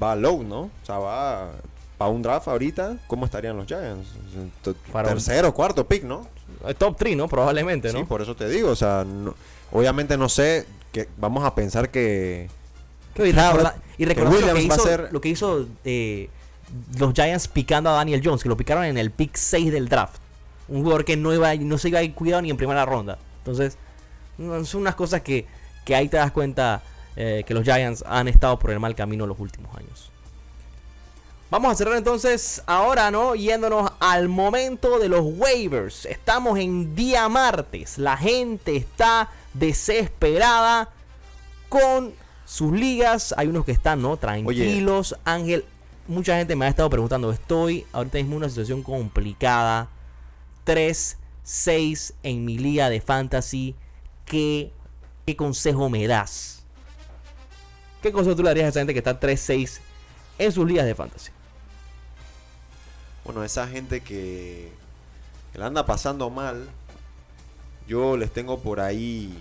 va 0.02 0.16
low, 0.16 0.42
¿no? 0.42 0.60
O 0.60 0.70
sea, 0.84 0.98
va 0.98 1.50
para 1.98 2.10
un 2.10 2.22
draft 2.22 2.48
ahorita. 2.48 2.96
¿Cómo 3.06 3.24
estarían 3.26 3.56
los 3.56 3.66
Giants? 3.66 4.08
Un- 4.36 4.52
Tercero, 4.92 5.52
cuarto 5.54 5.86
pick, 5.86 6.04
¿no? 6.04 6.26
eh, 6.66 6.74
Top 6.74 6.96
3, 6.98 7.16
¿no? 7.16 7.28
Probablemente, 7.28 7.92
¿no? 7.92 7.98
Sí, 8.00 8.04
por 8.04 8.22
eso 8.22 8.34
te 8.36 8.48
digo. 8.48 8.70
O 8.70 8.76
sea, 8.76 9.04
no- 9.06 9.34
obviamente 9.72 10.16
no 10.16 10.28
sé. 10.28 10.66
que 10.92 11.08
Vamos 11.18 11.44
a 11.44 11.54
pensar 11.54 11.90
que. 11.90 12.48
Y 13.16 13.32
recorda- 13.32 13.76
y 13.98 14.04
que 14.04 14.14
recordar 14.14 14.32
lo 14.32 14.38
que 14.38 14.44
Williams 14.52 14.70
va 14.70 14.74
a 14.74 14.76
hizo, 14.76 14.86
ser- 14.86 15.08
lo 15.12 15.20
que 15.20 15.28
hizo 15.28 15.66
eh, 15.84 16.28
los 16.98 17.12
Giants 17.14 17.48
picando 17.48 17.90
a 17.90 17.94
Daniel 17.94 18.20
Jones, 18.24 18.42
que 18.42 18.48
lo 18.48 18.56
picaron 18.56 18.84
en 18.84 18.98
el 18.98 19.10
pick 19.10 19.36
6 19.36 19.70
del 19.72 19.88
draft. 19.88 20.16
Un 20.68 20.82
jugador 20.82 21.04
que 21.04 21.16
no, 21.16 21.32
iba, 21.32 21.54
no 21.54 21.78
se 21.78 21.88
iba 21.88 22.00
a 22.00 22.02
ir 22.02 22.12
cuidado 22.14 22.42
ni 22.42 22.50
en 22.50 22.56
primera 22.56 22.84
ronda. 22.84 23.18
Entonces, 23.38 23.78
son 24.38 24.80
unas 24.80 24.94
cosas 24.96 25.22
que, 25.22 25.46
que 25.84 25.94
ahí 25.94 26.08
te 26.08 26.16
das 26.16 26.32
cuenta 26.32 26.82
eh, 27.14 27.44
que 27.46 27.54
los 27.54 27.62
Giants 27.64 28.02
han 28.06 28.26
estado 28.28 28.58
por 28.58 28.70
el 28.70 28.80
mal 28.80 28.94
camino 28.94 29.26
los 29.26 29.38
últimos 29.38 29.74
años. 29.76 30.10
Vamos 31.48 31.70
a 31.70 31.76
cerrar 31.76 31.96
entonces 31.96 32.60
ahora, 32.66 33.12
¿no? 33.12 33.36
Yéndonos 33.36 33.92
al 34.00 34.28
momento 34.28 34.98
de 34.98 35.08
los 35.08 35.20
waivers. 35.22 36.04
Estamos 36.06 36.58
en 36.58 36.96
día 36.96 37.28
martes. 37.28 37.98
La 37.98 38.16
gente 38.16 38.74
está 38.74 39.30
desesperada 39.54 40.90
con 41.68 42.12
sus 42.44 42.72
ligas. 42.72 43.32
Hay 43.36 43.46
unos 43.46 43.64
que 43.64 43.70
están, 43.70 44.02
¿no? 44.02 44.16
Tranquilos. 44.16 45.16
Ángel, 45.24 45.64
mucha 46.08 46.36
gente 46.36 46.56
me 46.56 46.64
ha 46.64 46.68
estado 46.68 46.90
preguntando. 46.90 47.30
Estoy 47.30 47.86
ahorita 47.92 48.18
mismo 48.18 48.32
en 48.32 48.38
una 48.38 48.48
situación 48.48 48.82
complicada. 48.82 49.88
3, 50.64 51.16
6 51.44 52.14
en 52.24 52.44
mi 52.44 52.58
liga 52.58 52.90
de 52.90 53.00
fantasy. 53.00 53.76
¿Qué, 54.24 54.72
qué 55.24 55.36
consejo 55.36 55.88
me 55.90 56.08
das? 56.08 56.64
¿Qué 58.02 58.10
consejo 58.10 58.34
tú 58.34 58.42
le 58.42 58.48
darías 58.48 58.66
a 58.66 58.68
esa 58.70 58.80
gente 58.80 58.94
que 58.94 58.98
está 58.98 59.20
3, 59.20 59.40
6 59.40 59.80
en 60.40 60.50
sus 60.50 60.66
ligas 60.66 60.84
de 60.84 60.96
fantasy? 60.96 61.35
Bueno, 63.26 63.42
esa 63.42 63.66
gente 63.66 64.00
que, 64.00 64.70
que 65.52 65.58
la 65.58 65.66
anda 65.66 65.84
pasando 65.84 66.30
mal, 66.30 66.68
yo 67.88 68.16
les 68.16 68.32
tengo 68.32 68.60
por 68.60 68.80
ahí 68.80 69.36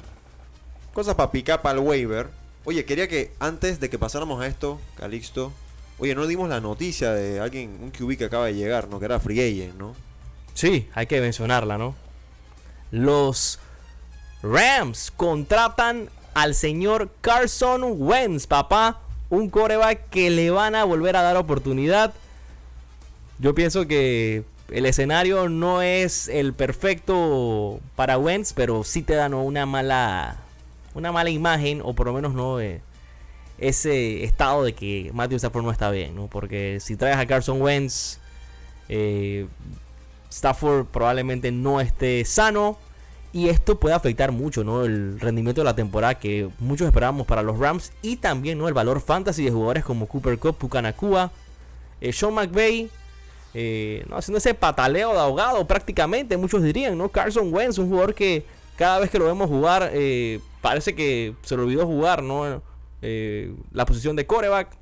cosas 0.92 1.14
para 1.14 1.30
picar 1.30 1.62
para 1.62 1.80
el 1.80 1.86
waiver. 1.86 2.30
Oye, 2.64 2.84
quería 2.84 3.08
que 3.08 3.32
antes 3.40 3.80
de 3.80 3.92
que 3.92 4.00
pasáramos 4.00 4.42
a 4.42 4.48
esto, 4.48 4.82
Calixto, 4.98 5.54
oye, 6.00 6.16
no 6.16 6.26
dimos 6.26 6.50
la 6.50 6.62
noticia 6.62 7.12
de 7.14 7.40
alguien, 7.40 7.78
un 7.80 7.92
QB 7.92 8.18
que 8.18 8.26
acaba 8.26 8.48
de 8.48 8.56
llegar, 8.56 8.88
¿no? 8.88 8.98
Que 8.98 9.06
era 9.06 9.20
Free 9.20 9.72
¿no? 9.78 9.94
Sí, 10.56 10.90
hay 10.96 11.06
que 11.06 11.22
mencionarla, 11.22 11.78
¿no? 11.78 11.94
Los 12.90 13.60
Rams 14.42 15.12
contratan 15.16 16.10
al 16.34 16.56
señor 16.56 17.12
Carson 17.22 17.84
Wentz, 17.98 18.48
papá. 18.48 19.02
un 19.30 19.50
coreback 19.50 20.10
que 20.10 20.32
le 20.32 20.50
van 20.50 20.74
a 20.74 20.86
volver 20.86 21.16
a 21.18 21.22
dar 21.22 21.38
oportunidad. 21.38 22.16
Yo 23.40 23.54
pienso 23.54 23.88
que 23.88 24.44
el 24.72 24.86
escenario 24.86 25.50
no 25.50 25.82
es 25.82 26.28
el 26.28 26.54
perfecto 26.54 27.80
para 27.96 28.18
Wentz, 28.18 28.54
pero 28.54 28.84
sí 28.84 29.02
te 29.02 29.14
dan 29.14 29.34
una 29.34 29.66
mala 29.66 30.38
una 30.94 31.12
mala 31.12 31.30
imagen 31.30 31.82
o 31.84 31.94
por 31.94 32.08
lo 32.08 32.14
menos 32.14 32.34
no 32.34 32.60
eh, 32.62 32.82
ese 33.58 34.24
estado 34.24 34.64
de 34.64 34.74
que 34.74 35.12
Matthew 35.14 35.38
Stafford 35.38 35.64
no 35.64 35.72
está 35.72 35.92
bien, 35.92 36.16
¿no? 36.16 36.28
Porque 36.28 36.80
si 36.80 36.96
traes 36.96 37.18
a 37.18 37.26
Carson 37.26 37.62
Wentz, 37.62 38.20
eh, 38.90 39.48
Stafford 40.30 40.86
probablemente 40.88 41.52
no 41.52 41.80
esté 41.80 42.24
sano 42.26 42.78
y 43.32 43.50
esto 43.50 43.80
puede 43.80 43.96
afectar 43.96 44.32
mucho, 44.32 44.64
¿no? 44.64 44.86
El 44.86 45.20
rendimiento 45.20 45.62
de 45.62 45.66
la 45.66 45.76
temporada 45.76 46.16
que 46.16 46.50
muchos 46.60 46.88
esperábamos 46.88 47.28
para 47.28 47.44
los 47.44 47.60
Rams 47.60 47.92
y 48.02 48.18
también, 48.18 48.58
¿no? 48.58 48.68
El 48.68 48.74
valor 48.74 49.02
fantasy 49.02 49.44
de 49.44 49.52
jugadores 49.52 49.84
como 49.84 50.08
Cooper 50.08 50.40
Cup, 50.40 50.58
Pucanacua, 50.58 51.32
eh, 52.02 52.14
Sean 52.14 52.34
McVay, 52.34 52.90
eh, 53.56 54.06
¿no? 54.10 54.18
haciendo 54.18 54.38
ese 54.38 54.54
pataleo 54.54 55.14
de 55.14 55.20
ahogado 55.20 55.66
prácticamente, 55.66 56.38
muchos 56.38 56.62
dirían, 56.62 56.98
¿no? 56.98 57.10
Carson 57.10 57.52
Wentz, 57.54 57.78
un 57.78 57.90
jugador 57.90 58.14
que 58.14 58.46
cada 58.76 59.00
vez 59.00 59.10
que 59.10 59.18
lo 59.18 59.26
vemos 59.26 59.48
jugar, 59.48 59.92
eh, 59.94 60.42
parece 60.62 60.94
que 60.94 61.34
se 61.42 61.56
le 61.56 61.64
olvidó 61.64 61.88
jugar, 61.88 62.22
¿no? 62.22 62.62
la 63.72 63.86
posición 63.86 64.16
de 64.16 64.26
coreback. 64.26 64.74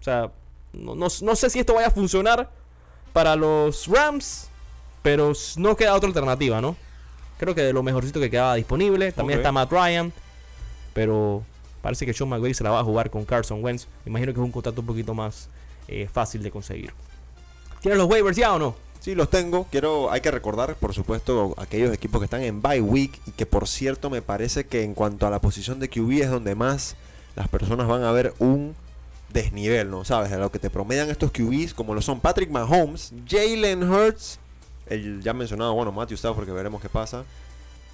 O 0.00 0.02
sea, 0.02 0.32
no, 0.72 0.94
no 0.94 1.36
sé 1.36 1.50
si 1.50 1.60
esto 1.60 1.74
vaya 1.74 1.86
a 1.86 1.92
funcionar 1.92 2.50
para 3.12 3.36
los 3.36 3.86
Rams, 3.86 4.50
pero 5.02 5.32
no 5.56 5.76
queda 5.76 5.94
otra 5.94 6.08
alternativa, 6.08 6.60
¿no? 6.60 6.76
Creo 7.38 7.54
que 7.54 7.62
de 7.62 7.72
lo 7.72 7.82
mejorcito 7.82 8.20
que 8.20 8.28
quedaba 8.28 8.54
disponible. 8.56 9.12
También 9.12 9.38
está 9.38 9.50
Matt 9.50 9.72
Ryan. 9.72 10.12
Pero 10.92 11.42
parece 11.80 12.04
que 12.04 12.12
Sean 12.12 12.28
McVay 12.28 12.52
se 12.52 12.64
la 12.64 12.70
va 12.70 12.80
a 12.80 12.84
jugar 12.84 13.10
con 13.10 13.24
Carson 13.24 13.64
Wentz. 13.64 13.86
Imagino 14.04 14.34
que 14.34 14.40
es 14.40 14.44
un 14.44 14.52
contrato 14.52 14.82
un 14.82 14.86
poquito 14.86 15.14
más 15.14 15.48
eh, 15.88 16.06
fácil 16.12 16.42
de 16.42 16.50
conseguir. 16.50 16.92
¿Tienes 17.80 17.98
los 17.98 18.08
waivers 18.08 18.36
ya 18.36 18.54
o 18.54 18.58
no? 18.58 18.74
Sí, 19.00 19.14
los 19.14 19.30
tengo. 19.30 19.66
Quiero, 19.70 20.10
hay 20.10 20.20
que 20.20 20.30
recordar, 20.30 20.74
por 20.74 20.92
supuesto, 20.92 21.54
aquellos 21.56 21.92
equipos 21.92 22.20
que 22.20 22.26
están 22.26 22.42
en 22.42 22.60
bye 22.60 22.80
week 22.80 23.18
y 23.26 23.30
que, 23.30 23.46
por 23.46 23.66
cierto, 23.66 24.10
me 24.10 24.20
parece 24.20 24.64
que 24.64 24.82
en 24.82 24.94
cuanto 24.94 25.26
a 25.26 25.30
la 25.30 25.40
posición 25.40 25.80
de 25.80 25.88
QB 25.88 26.22
es 26.22 26.30
donde 26.30 26.54
más 26.54 26.96
las 27.36 27.48
personas 27.48 27.88
van 27.88 28.04
a 28.04 28.12
ver 28.12 28.34
un 28.38 28.74
desnivel, 29.30 29.90
¿no? 29.90 30.04
¿Sabes? 30.04 30.30
De 30.30 30.36
lo 30.36 30.52
que 30.52 30.58
te 30.58 30.68
promedian 30.68 31.08
estos 31.08 31.30
QBs, 31.30 31.72
como 31.72 31.94
lo 31.94 32.02
son 32.02 32.20
Patrick 32.20 32.50
Mahomes, 32.50 33.12
Jalen 33.26 33.90
Hurts 33.90 34.38
el 34.90 35.22
ya 35.22 35.32
mencionado, 35.32 35.72
bueno, 35.72 35.92
Matthew 35.92 36.16
Stafford, 36.16 36.44
que 36.44 36.52
veremos 36.52 36.82
qué 36.82 36.88
pasa. 36.88 37.24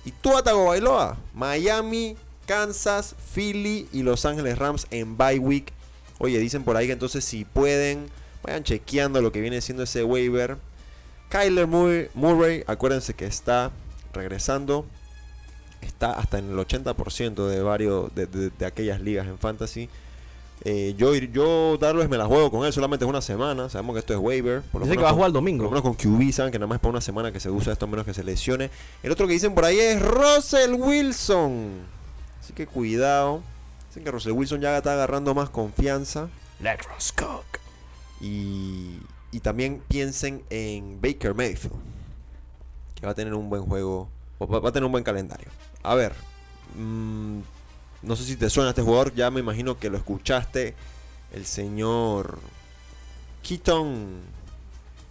Y 0.04 0.10
tú, 0.10 0.36
Atago 0.36 0.66
Bailoa, 0.66 1.16
Miami, 1.34 2.16
Kansas, 2.46 3.14
Philly 3.34 3.88
y 3.92 4.02
Los 4.02 4.24
Ángeles 4.24 4.58
Rams 4.58 4.86
en 4.90 5.16
bye 5.16 5.38
week. 5.38 5.72
Oye, 6.18 6.38
dicen 6.38 6.64
por 6.64 6.76
ahí 6.76 6.86
que 6.86 6.94
entonces 6.94 7.24
si 7.24 7.44
pueden, 7.44 8.08
vayan 8.42 8.62
chequeando 8.62 9.20
lo 9.20 9.32
que 9.32 9.40
viene 9.40 9.60
siendo 9.60 9.82
ese 9.82 10.04
waiver. 10.04 10.56
Kyler 11.28 11.66
Murray, 11.66 12.64
acuérdense 12.66 13.14
que 13.14 13.26
está 13.26 13.70
regresando. 14.12 14.86
Está 15.80 16.12
hasta 16.12 16.38
en 16.38 16.50
el 16.50 16.56
80% 16.56 17.46
de 17.48 17.60
varios 17.62 18.14
de 18.14 18.66
aquellas 18.66 19.00
ligas 19.00 19.26
en 19.26 19.38
fantasy. 19.38 19.88
Eh, 20.64 20.94
yo, 20.96 21.14
yo 21.14 21.76
darles 21.78 22.08
me 22.08 22.16
la 22.16 22.26
juego 22.26 22.50
con 22.50 22.66
él, 22.66 22.72
solamente 22.72 23.04
es 23.04 23.08
una 23.08 23.20
semana. 23.20 23.68
Sabemos 23.68 23.94
que 23.94 24.00
esto 24.00 24.14
es 24.14 24.18
waiver. 24.18 24.62
Por 24.62 24.80
lo 24.80 24.86
Dice 24.86 24.96
que 24.96 25.02
va 25.02 25.10
a 25.10 25.12
jugar 25.12 25.28
el 25.28 25.32
domingo. 25.32 25.64
Por 25.64 25.72
lo 25.72 25.82
menos 25.82 25.82
con 25.82 25.94
QB, 25.94 26.32
saben 26.32 26.52
que 26.52 26.58
nada 26.58 26.66
más 26.66 26.76
es 26.76 26.80
para 26.80 26.90
una 26.90 27.00
semana 27.00 27.32
que 27.32 27.40
se 27.40 27.50
usa 27.50 27.72
esto, 27.72 27.84
a 27.84 27.88
menos 27.88 28.06
que 28.06 28.14
se 28.14 28.24
lesione. 28.24 28.70
El 29.02 29.12
otro 29.12 29.26
que 29.26 29.34
dicen 29.34 29.54
por 29.54 29.64
ahí 29.64 29.78
es 29.78 30.00
Russell 30.00 30.74
Wilson. 30.74 31.82
Así 32.42 32.52
que 32.52 32.66
cuidado. 32.66 33.42
Dicen 33.88 34.04
que 34.04 34.10
Russell 34.10 34.32
Wilson 34.32 34.60
ya 34.60 34.76
está 34.76 34.92
agarrando 34.94 35.34
más 35.34 35.50
confianza. 35.50 36.28
Let 36.60 36.78
Ross 36.88 37.12
cook. 37.12 37.65
Y, 38.20 38.98
y 39.32 39.40
también 39.40 39.82
piensen 39.88 40.42
en 40.50 41.00
Baker 41.00 41.34
Mayfield. 41.34 41.76
Que 42.94 43.06
va 43.06 43.12
a 43.12 43.14
tener 43.14 43.34
un 43.34 43.50
buen 43.50 43.62
juego. 43.62 44.08
Va, 44.40 44.58
va 44.60 44.68
a 44.68 44.72
tener 44.72 44.86
un 44.86 44.92
buen 44.92 45.04
calendario. 45.04 45.48
A 45.82 45.94
ver. 45.94 46.14
Mmm, 46.76 47.40
no 48.02 48.16
sé 48.16 48.24
si 48.24 48.36
te 48.36 48.48
suena 48.50 48.70
este 48.70 48.82
jugador, 48.82 49.14
ya 49.14 49.30
me 49.30 49.40
imagino 49.40 49.78
que 49.78 49.90
lo 49.90 49.96
escuchaste. 49.96 50.74
El 51.32 51.44
señor 51.44 52.38
Keaton 53.42 54.20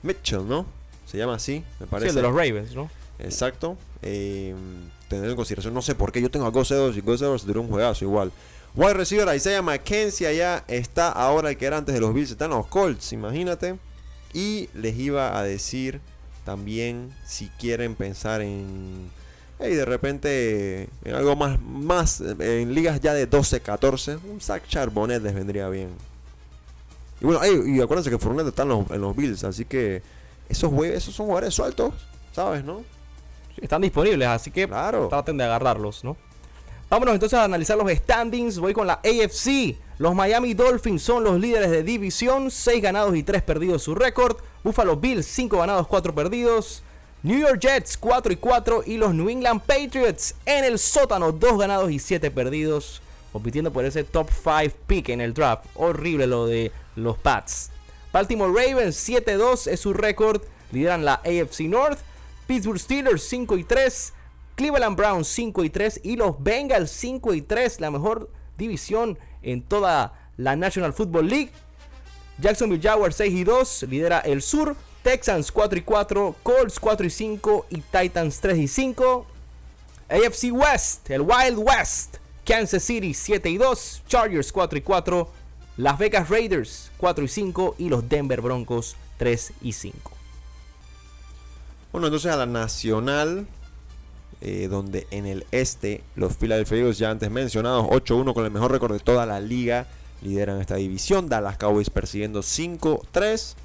Mitchell, 0.02 0.48
¿no? 0.48 0.66
Se 1.06 1.18
llama 1.18 1.36
así, 1.36 1.64
me 1.80 1.88
parece. 1.88 2.12
Sí, 2.12 2.18
el 2.18 2.24
de 2.24 2.30
los 2.30 2.32
Ravens, 2.32 2.74
¿no? 2.74 2.90
Exacto. 3.20 3.78
Eh, 4.02 4.56
tener 5.10 5.30
en 5.30 5.36
consideración, 5.36 5.74
no 5.74 5.82
sé 5.82 5.96
por 5.96 6.12
qué 6.12 6.22
yo 6.22 6.32
tengo 6.32 6.46
a 6.46 6.50
Gus 6.50 6.72
y 6.72 7.02
Gus 7.02 7.22
Edwards 7.22 7.46
dio 7.46 7.60
un 7.62 7.70
juegazo 7.70 8.06
igual. 8.06 8.32
Wide 8.76 8.94
receiver 8.94 9.34
Isaiah 9.34 9.62
McKenzie 9.62 10.28
allá 10.28 10.66
está 10.68 11.10
ahora 11.10 11.50
el 11.50 11.58
que 11.58 11.66
era 11.66 11.78
antes 11.78 11.96
de 11.96 12.02
los 12.02 12.14
Bills, 12.14 12.32
están 12.32 12.50
los 12.50 12.68
Colts, 12.68 13.14
imagínate. 13.14 13.78
Y 14.34 14.70
les 14.74 14.98
iba 14.98 15.38
a 15.38 15.44
decir 15.44 16.02
también 16.44 17.16
si 17.26 17.48
quieren 17.58 17.96
pensar 17.96 18.42
en 18.42 19.10
y 19.58 19.70
de 19.70 19.86
repente 19.86 20.90
en 21.06 21.16
algo 21.16 21.38
más, 21.38 21.58
más 21.62 22.20
en 22.20 22.74
ligas 22.74 23.00
ya 23.00 23.14
de 23.14 23.30
12-14, 23.30 24.20
un 24.30 24.42
Zach 24.42 24.68
Charbonnet 24.68 25.24
les 25.24 25.34
vendría 25.34 25.70
bien. 25.70 25.90
Y 27.22 27.26
bueno, 27.26 27.40
y 27.46 27.80
acuérdense 27.80 28.10
que 28.10 28.20
Fournette 28.20 28.50
está 28.50 28.64
en 28.64 28.70
los, 28.70 28.92
en 28.92 29.00
los 29.00 29.16
Bills, 29.16 29.46
así 29.46 29.64
que 29.64 30.02
esos, 30.50 30.74
esos 30.84 31.16
son 31.16 31.28
jugadores 31.28 31.54
sueltos, 31.54 31.94
¿sabes, 32.34 32.66
no? 32.66 32.84
Están 33.56 33.82
disponibles, 33.82 34.28
así 34.28 34.52
que 34.52 34.68
claro. 34.68 35.08
traten 35.08 35.38
de 35.38 35.46
agarrarlos, 35.46 36.04
¿no? 36.04 36.18
Vámonos 36.90 37.16
entonces 37.16 37.38
a 37.38 37.44
analizar 37.44 37.78
los 37.78 37.92
standings. 37.92 38.60
Voy 38.60 38.74
con 38.74 38.88
la 38.88 39.02
AFC. 39.04 39.78
Los 39.98 40.14
Miami 40.14 40.54
Dolphins 40.54 41.02
son 41.02 41.24
los 41.24 41.40
líderes 41.40 41.72
de 41.72 41.84
división, 41.84 42.52
6 42.52 42.82
ganados 42.82 43.16
y 43.16 43.24
3 43.24 43.42
perdidos 43.44 43.84
su 43.84 43.96
récord. 43.96 44.38
Buffalo 44.64 44.98
Bills, 44.98 45.26
5 45.26 45.58
ganados, 45.58 45.88
4 45.88 46.14
perdidos. 46.14 46.84
New 47.24 47.40
York 47.40 47.60
Jets 47.60 47.98
4 47.98 48.34
y 48.34 48.36
4 48.36 48.84
y 48.86 48.98
los 48.98 49.16
New 49.16 49.30
England 49.30 49.62
Patriots 49.62 50.36
en 50.46 50.64
el 50.64 50.78
sótano 50.78 51.32
2 51.32 51.58
ganados 51.58 51.90
y 51.90 51.98
7 51.98 52.30
perdidos 52.30 53.02
compitiendo 53.32 53.74
por 53.74 53.84
ese 53.84 54.04
top 54.04 54.30
5 54.32 54.76
pick 54.88 55.10
en 55.10 55.22
el 55.22 55.34
draft. 55.34 55.66
Horrible 55.74 56.28
lo 56.28 56.46
de 56.46 56.72
los 56.96 57.18
Pats. 57.18 57.70
Baltimore 58.14 58.54
Ravens 58.54 59.10
7-2 59.10 59.68
es 59.68 59.82
su 59.82 59.92
récord, 59.92 60.42
lideran 60.72 61.04
la 61.04 61.16
AFC 61.16 61.62
North. 61.62 62.00
Pittsburgh 62.48 62.80
Steelers 62.80 63.24
5 63.24 63.58
y 63.58 63.64
3, 63.66 64.14
Cleveland 64.56 64.98
Browns 64.98 65.28
5 65.28 65.64
y 65.64 65.70
3 65.70 66.02
y 66.04 66.16
los 66.16 66.42
Bengals 66.42 66.92
5 66.92 67.34
y 67.34 67.42
3, 67.42 67.82
la 67.82 67.92
mejor 67.92 68.30
división 68.58 69.18
en 69.42 69.62
toda 69.62 70.14
la 70.38 70.56
National 70.56 70.94
Football 70.94 71.28
League. 71.28 71.52
Jacksonville 72.40 72.82
Jaguars 72.82 73.16
6 73.16 73.34
y 73.34 73.44
2, 73.44 73.86
lidera 73.90 74.20
el 74.20 74.42
sur. 74.42 74.76
Texans 75.04 75.52
4 75.52 75.78
y 75.78 75.82
4, 75.84 76.36
Colts 76.42 76.80
4 76.80 77.06
y 77.06 77.10
5 77.12 77.68
y 77.70 77.82
Titans 77.82 78.42
3 78.42 78.58
y 78.58 78.68
5. 78.68 79.28
AFC 80.10 80.52
West, 80.52 81.10
el 81.12 81.22
Wild 81.22 81.58
West, 81.58 82.18
Kansas 82.46 82.84
City 82.84 83.14
7 83.14 83.50
y 83.50 83.58
2, 83.58 84.04
Chargers 84.08 84.52
4 84.52 84.80
y 84.80 84.82
4, 84.82 85.30
Las 85.78 85.98
Vegas 85.98 86.30
Raiders 86.30 86.92
4 86.98 87.24
y 87.24 87.28
5 87.28 87.76
y 87.78 87.90
los 87.90 88.08
Denver 88.08 88.42
Broncos 88.42 88.96
3 89.18 89.54
y 89.62 89.74
5. 89.74 90.12
Bueno, 91.92 92.08
entonces 92.08 92.32
a 92.32 92.38
la 92.38 92.46
nacional, 92.46 93.48
eh, 94.42 94.68
donde 94.70 95.08
en 95.12 95.26
el 95.26 95.46
este 95.52 96.02
los 96.16 96.36
Philadelphia 96.36 96.78
Eagles 96.78 96.98
ya 96.98 97.10
antes 97.10 97.30
mencionados, 97.32 97.86
8-1 97.86 98.34
con 98.34 98.46
el 98.46 98.52
mejor 98.52 98.72
récord 98.72 98.94
de 98.94 99.00
toda 99.00 99.26
la 99.26 99.40
liga, 99.40 99.88
lideran 100.22 100.60
esta 100.60 100.76
división. 100.76 101.30
Dallas 101.30 101.58
Cowboys 101.58 101.90
persiguiendo 101.90 102.42
5-3. 102.42 103.56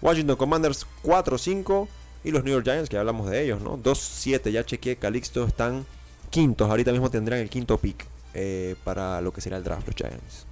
Washington 0.00 0.36
Commanders 0.36 0.86
4-5 1.02 1.88
y 2.24 2.30
los 2.30 2.44
New 2.44 2.52
York 2.52 2.64
Giants, 2.64 2.88
que 2.88 2.98
hablamos 2.98 3.30
de 3.30 3.42
ellos, 3.42 3.60
¿no? 3.60 3.78
2-7, 3.78 4.50
ya 4.50 4.64
chequeé, 4.64 4.96
Calixto 4.96 5.44
están 5.44 5.86
quintos, 6.30 6.68
ahorita 6.68 6.92
mismo 6.92 7.10
tendrán 7.10 7.40
el 7.40 7.48
quinto 7.48 7.78
pick 7.78 8.06
eh, 8.34 8.76
para 8.84 9.20
lo 9.20 9.32
que 9.32 9.40
será 9.40 9.56
el 9.56 9.64
draft, 9.64 9.86
los 9.86 9.96
Giants. 9.96 10.46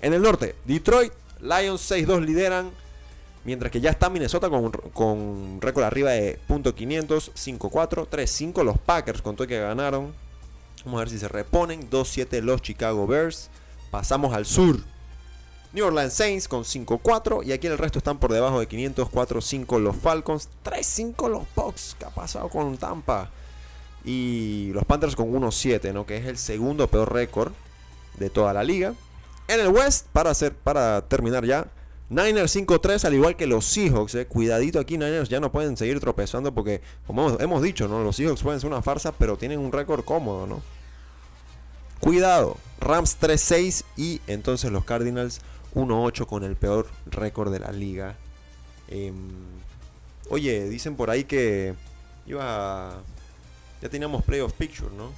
En 0.00 0.14
el 0.14 0.22
norte, 0.22 0.54
Detroit, 0.64 1.12
Lions 1.40 1.90
6-2 1.90 2.24
lideran, 2.24 2.70
mientras 3.44 3.72
que 3.72 3.80
ya 3.80 3.90
está 3.90 4.10
Minnesota 4.10 4.48
con, 4.48 4.70
con 4.70 5.60
récord 5.60 5.84
arriba 5.84 6.10
de 6.10 6.38
.500, 6.48 7.32
5-4, 7.32 8.08
3-5 8.08 8.64
los 8.64 8.78
Packers 8.78 9.22
con 9.22 9.36
todo 9.36 9.46
que 9.46 9.60
ganaron. 9.60 10.12
Vamos 10.84 10.98
a 10.98 11.04
ver 11.04 11.10
si 11.10 11.18
se 11.18 11.28
reponen, 11.28 11.90
2-7 11.90 12.40
los 12.40 12.62
Chicago 12.62 13.06
Bears. 13.06 13.50
Pasamos 13.90 14.34
al 14.34 14.46
sur, 14.46 14.78
New 15.72 15.86
Orleans 15.86 16.12
Saints 16.12 16.48
con 16.48 16.64
5-4 16.64 17.44
y 17.44 17.52
aquí 17.52 17.68
el 17.68 17.78
resto 17.78 17.98
están 17.98 18.18
por 18.18 18.32
debajo 18.32 18.58
de 18.58 18.66
500, 18.66 19.08
4-5 19.08 19.78
los 19.78 19.96
Falcons, 19.96 20.48
3-5 20.64 21.28
los 21.28 21.42
Bucks, 21.54 21.96
¿qué 21.98 22.06
ha 22.06 22.10
pasado 22.10 22.48
con 22.48 22.76
Tampa? 22.76 23.30
Y 24.04 24.70
los 24.72 24.84
Panthers 24.84 25.14
con 25.14 25.32
1-7, 25.32 25.92
¿no? 25.92 26.06
que 26.06 26.16
es 26.16 26.26
el 26.26 26.38
segundo 26.38 26.88
peor 26.88 27.12
récord 27.12 27.52
de 28.18 28.30
toda 28.30 28.52
la 28.52 28.64
liga. 28.64 28.94
En 29.46 29.60
el 29.60 29.68
West, 29.68 30.06
para, 30.12 30.30
hacer, 30.30 30.54
para 30.54 31.02
terminar 31.02 31.44
ya, 31.44 31.66
Niners 32.10 32.54
5-3, 32.56 33.04
al 33.04 33.14
igual 33.14 33.36
que 33.36 33.46
los 33.46 33.64
Seahawks. 33.64 34.16
Eh. 34.16 34.26
Cuidadito 34.26 34.80
aquí, 34.80 34.98
Niners 34.98 35.28
ya 35.28 35.40
no 35.40 35.52
pueden 35.52 35.76
seguir 35.76 36.00
tropezando 36.00 36.52
porque, 36.52 36.82
como 37.06 37.38
hemos 37.38 37.62
dicho, 37.62 37.88
¿no? 37.88 38.02
los 38.02 38.16
Seahawks 38.16 38.42
pueden 38.42 38.60
ser 38.60 38.68
una 38.68 38.82
farsa, 38.82 39.12
pero 39.12 39.38
tienen 39.38 39.60
un 39.60 39.70
récord 39.70 40.04
cómodo. 40.04 40.46
¿no? 40.46 40.60
Cuidado, 42.00 42.56
Rams 42.80 43.16
3-6 43.20 43.84
y 43.96 44.20
entonces 44.26 44.72
los 44.72 44.84
Cardinals 44.84 45.40
1-8 45.74 46.26
con 46.26 46.42
el 46.42 46.56
peor 46.56 46.88
récord 47.06 47.52
de 47.52 47.60
la 47.60 47.70
liga. 47.70 48.16
Em, 48.88 49.28
oye, 50.30 50.68
dicen 50.68 50.96
por 50.96 51.10
ahí 51.10 51.24
que 51.24 51.74
iba 52.26 53.02
ya 53.80 53.88
teníamos 53.88 54.24
playoff 54.24 54.52
picture, 54.52 54.90
¿no? 54.96 55.12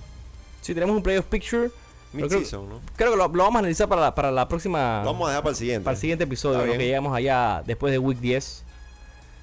Sí, 0.61 0.75
tenemos 0.75 0.95
un 0.95 1.03
playoff 1.03 1.27
picture. 1.27 1.71
Mid 2.13 2.27
creo- 2.27 2.41
season, 2.41 2.69
¿no? 2.69 2.81
Creo 2.97 3.11
que 3.13 3.17
lo, 3.17 3.29
lo 3.29 3.43
vamos 3.43 3.57
a 3.57 3.59
analizar 3.61 3.89
para 3.89 4.03
la, 4.03 4.15
para 4.15 4.31
la 4.31 4.47
próxima. 4.49 5.01
Lo 5.05 5.13
vamos 5.13 5.27
a 5.27 5.31
dejar 5.31 5.43
para 5.43 5.51
el 5.53 5.57
siguiente. 5.57 5.85
para 5.85 5.95
el 5.95 6.01
siguiente 6.01 6.25
episodio, 6.25 6.65
lo 6.67 6.73
que 6.73 6.79
llegamos 6.87 7.15
allá 7.17 7.63
después 7.67 7.91
de 7.93 7.99
Week 7.99 8.19
10. 8.19 8.65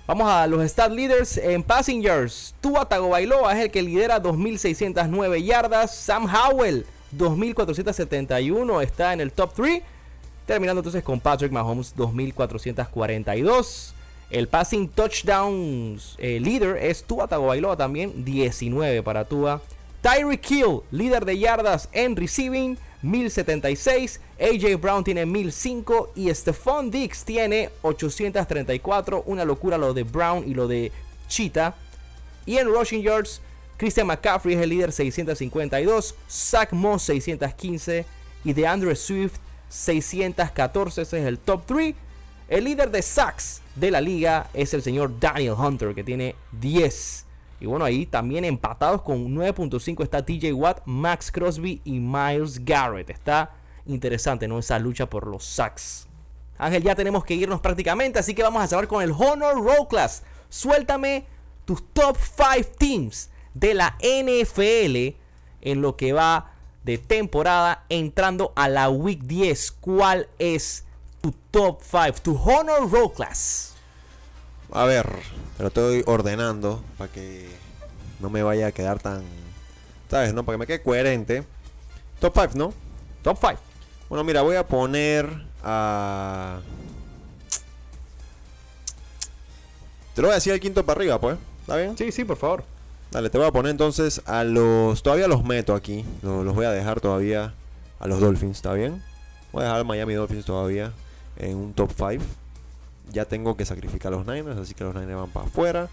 Vamos 0.07 0.27
a 0.27 0.47
los 0.47 0.63
stat 0.63 0.91
leaders 0.91 1.37
en 1.37 1.61
passengers. 1.61 2.55
Tua 2.61 2.85
Tagovailoa 2.85 3.53
es 3.53 3.65
el 3.65 3.71
que 3.71 3.81
lidera 3.83 4.21
2.609 4.21 5.43
yardas. 5.43 5.95
Sam 5.95 6.25
Howell 6.25 6.85
2.471 7.15 8.81
está 8.83 9.13
en 9.13 9.21
el 9.21 9.31
top 9.31 9.53
3. 9.55 9.83
Terminando 10.47 10.79
entonces 10.79 11.03
con 11.03 11.19
Patrick 11.19 11.51
Mahomes 11.51 11.95
2.442. 11.95 13.91
El 14.31 14.47
passing 14.47 14.87
touchdowns 14.89 16.15
eh, 16.19 16.39
leader 16.39 16.77
es 16.77 17.03
Tua 17.03 17.27
Tagovailoa 17.27 17.75
también 17.77 18.23
19 18.25 19.01
para 19.03 19.25
Tua. 19.25 19.61
Tyreek 20.01 20.49
Hill, 20.49 20.81
líder 20.91 21.25
de 21.25 21.37
yardas 21.37 21.89
en 21.91 22.15
receiving, 22.15 22.77
1076. 23.01 24.19
AJ 24.39 24.79
Brown 24.79 25.03
tiene 25.03 25.25
1005 25.25 26.13
y 26.15 26.33
Stephon 26.33 26.89
Diggs 26.89 27.23
tiene 27.25 27.69
834. 27.81 29.23
Una 29.25 29.45
locura 29.45 29.77
lo 29.77 29.93
de 29.93 30.03
Brown 30.03 30.43
y 30.47 30.53
lo 30.53 30.67
de 30.67 30.91
Cheetah. 31.27 31.75
Y 32.45 32.57
en 32.57 32.67
rushing 32.67 33.01
yards, 33.01 33.41
Christian 33.77 34.07
McCaffrey 34.07 34.55
es 34.55 34.61
el 34.61 34.69
líder 34.69 34.91
652, 34.91 36.15
Zach 36.29 36.71
Moss 36.73 37.03
615 37.03 38.05
y 38.43 38.53
DeAndre 38.53 38.95
Swift 38.95 39.37
614. 39.69 41.01
Ese 41.01 41.19
es 41.19 41.25
el 41.25 41.39
top 41.39 41.65
3. 41.65 41.95
El 42.47 42.63
líder 42.63 42.89
de 42.89 43.01
sacks 43.01 43.61
de 43.75 43.91
la 43.91 44.01
liga 44.01 44.49
es 44.53 44.73
el 44.73 44.81
señor 44.81 45.19
Daniel 45.19 45.53
Hunter 45.53 45.93
que 45.93 46.03
tiene 46.03 46.35
10. 46.59 47.25
Y 47.59 47.65
bueno, 47.65 47.85
ahí 47.85 48.05
también 48.05 48.45
empatados 48.45 49.01
con 49.01 49.35
9.5 49.35 50.03
está 50.03 50.25
TJ 50.25 50.53
Watt, 50.53 50.81
Max 50.85 51.31
Crosby 51.31 51.81
y 51.83 51.99
Miles 51.99 52.63
Garrett. 52.63 53.09
Está 53.09 53.51
interesante, 53.85 54.47
¿no? 54.47 54.59
Esa 54.59 54.79
lucha 54.79 55.09
por 55.09 55.27
los 55.27 55.43
sacks. 55.43 56.07
Ángel, 56.57 56.83
ya 56.83 56.95
tenemos 56.95 57.23
que 57.23 57.35
irnos 57.35 57.61
prácticamente, 57.61 58.19
así 58.19 58.33
que 58.33 58.43
vamos 58.43 58.61
a 58.61 58.67
cerrar 58.67 58.87
con 58.87 59.01
el 59.01 59.11
Honor 59.11 59.63
Roll 59.63 59.87
Class. 59.87 60.23
Suéltame 60.49 61.25
tus 61.65 61.83
top 61.93 62.17
5 62.17 62.69
teams 62.77 63.29
de 63.53 63.73
la 63.73 63.97
NFL 63.99 65.15
en 65.61 65.81
lo 65.81 65.95
que 65.95 66.13
va 66.13 66.53
de 66.83 66.97
temporada 66.97 67.85
entrando 67.89 68.53
a 68.55 68.67
la 68.69 68.89
Week 68.89 69.21
10. 69.21 69.71
¿Cuál 69.73 70.27
es 70.37 70.85
tu 71.21 71.33
top 71.51 71.81
5? 71.81 72.19
Tu 72.21 72.35
Honor 72.35 72.89
Roll 72.89 73.13
Class. 73.13 73.68
A 74.71 74.85
ver, 74.85 75.07
te 75.57 75.63
lo 75.63 75.67
estoy 75.67 76.03
ordenando 76.05 76.83
para 76.97 77.11
que 77.11 77.47
no 78.19 78.29
me 78.29 78.43
vaya 78.43 78.67
a 78.67 78.71
quedar 78.71 78.99
tan. 78.99 79.23
¿Sabes? 80.09 80.33
No, 80.33 80.43
para 80.43 80.55
que 80.55 80.59
me 80.59 80.67
quede 80.67 80.81
coherente. 80.81 81.43
Top 82.19 82.33
5, 82.35 82.51
¿no? 82.55 82.73
Top 83.23 83.37
5. 83.39 83.55
Bueno, 84.09 84.23
mira, 84.23 84.41
voy 84.41 84.55
a 84.55 84.67
poner 84.67 85.27
a. 85.63 86.59
Te 90.15 90.21
lo 90.21 90.27
voy 90.27 90.33
a 90.33 90.35
decir 90.35 90.53
el 90.53 90.59
quinto 90.59 90.85
para 90.85 90.99
arriba, 90.99 91.19
pues. 91.19 91.37
¿Está 91.61 91.75
bien? 91.77 91.97
Sí, 91.97 92.11
sí, 92.11 92.25
por 92.25 92.37
favor. 92.37 92.63
Dale, 93.11 93.29
te 93.29 93.37
voy 93.37 93.47
a 93.47 93.51
poner 93.51 93.71
entonces 93.71 94.21
a 94.25 94.43
los. 94.43 95.01
Todavía 95.01 95.27
los 95.27 95.43
meto 95.43 95.73
aquí. 95.75 96.05
Lo- 96.21 96.43
Los 96.43 96.55
voy 96.55 96.65
a 96.65 96.71
dejar 96.71 96.99
todavía 97.01 97.53
a 97.99 98.07
los 98.07 98.19
Dolphins, 98.19 98.57
¿está 98.57 98.73
bien? 98.73 99.03
Voy 99.51 99.63
a 99.63 99.67
dejar 99.67 99.85
Miami 99.85 100.13
Dolphins 100.13 100.45
todavía 100.45 100.91
en 101.37 101.55
un 101.57 101.73
top 101.73 101.91
5. 101.95 102.23
Ya 103.11 103.25
tengo 103.25 103.57
que 103.57 103.65
sacrificar 103.65 104.13
a 104.13 104.17
los 104.17 104.27
Niners, 104.27 104.59
así 104.59 104.73
que 104.73 104.83
los 104.83 104.93
Niners 104.93 105.15
van 105.15 105.29
para 105.29 105.47
afuera. 105.47 105.89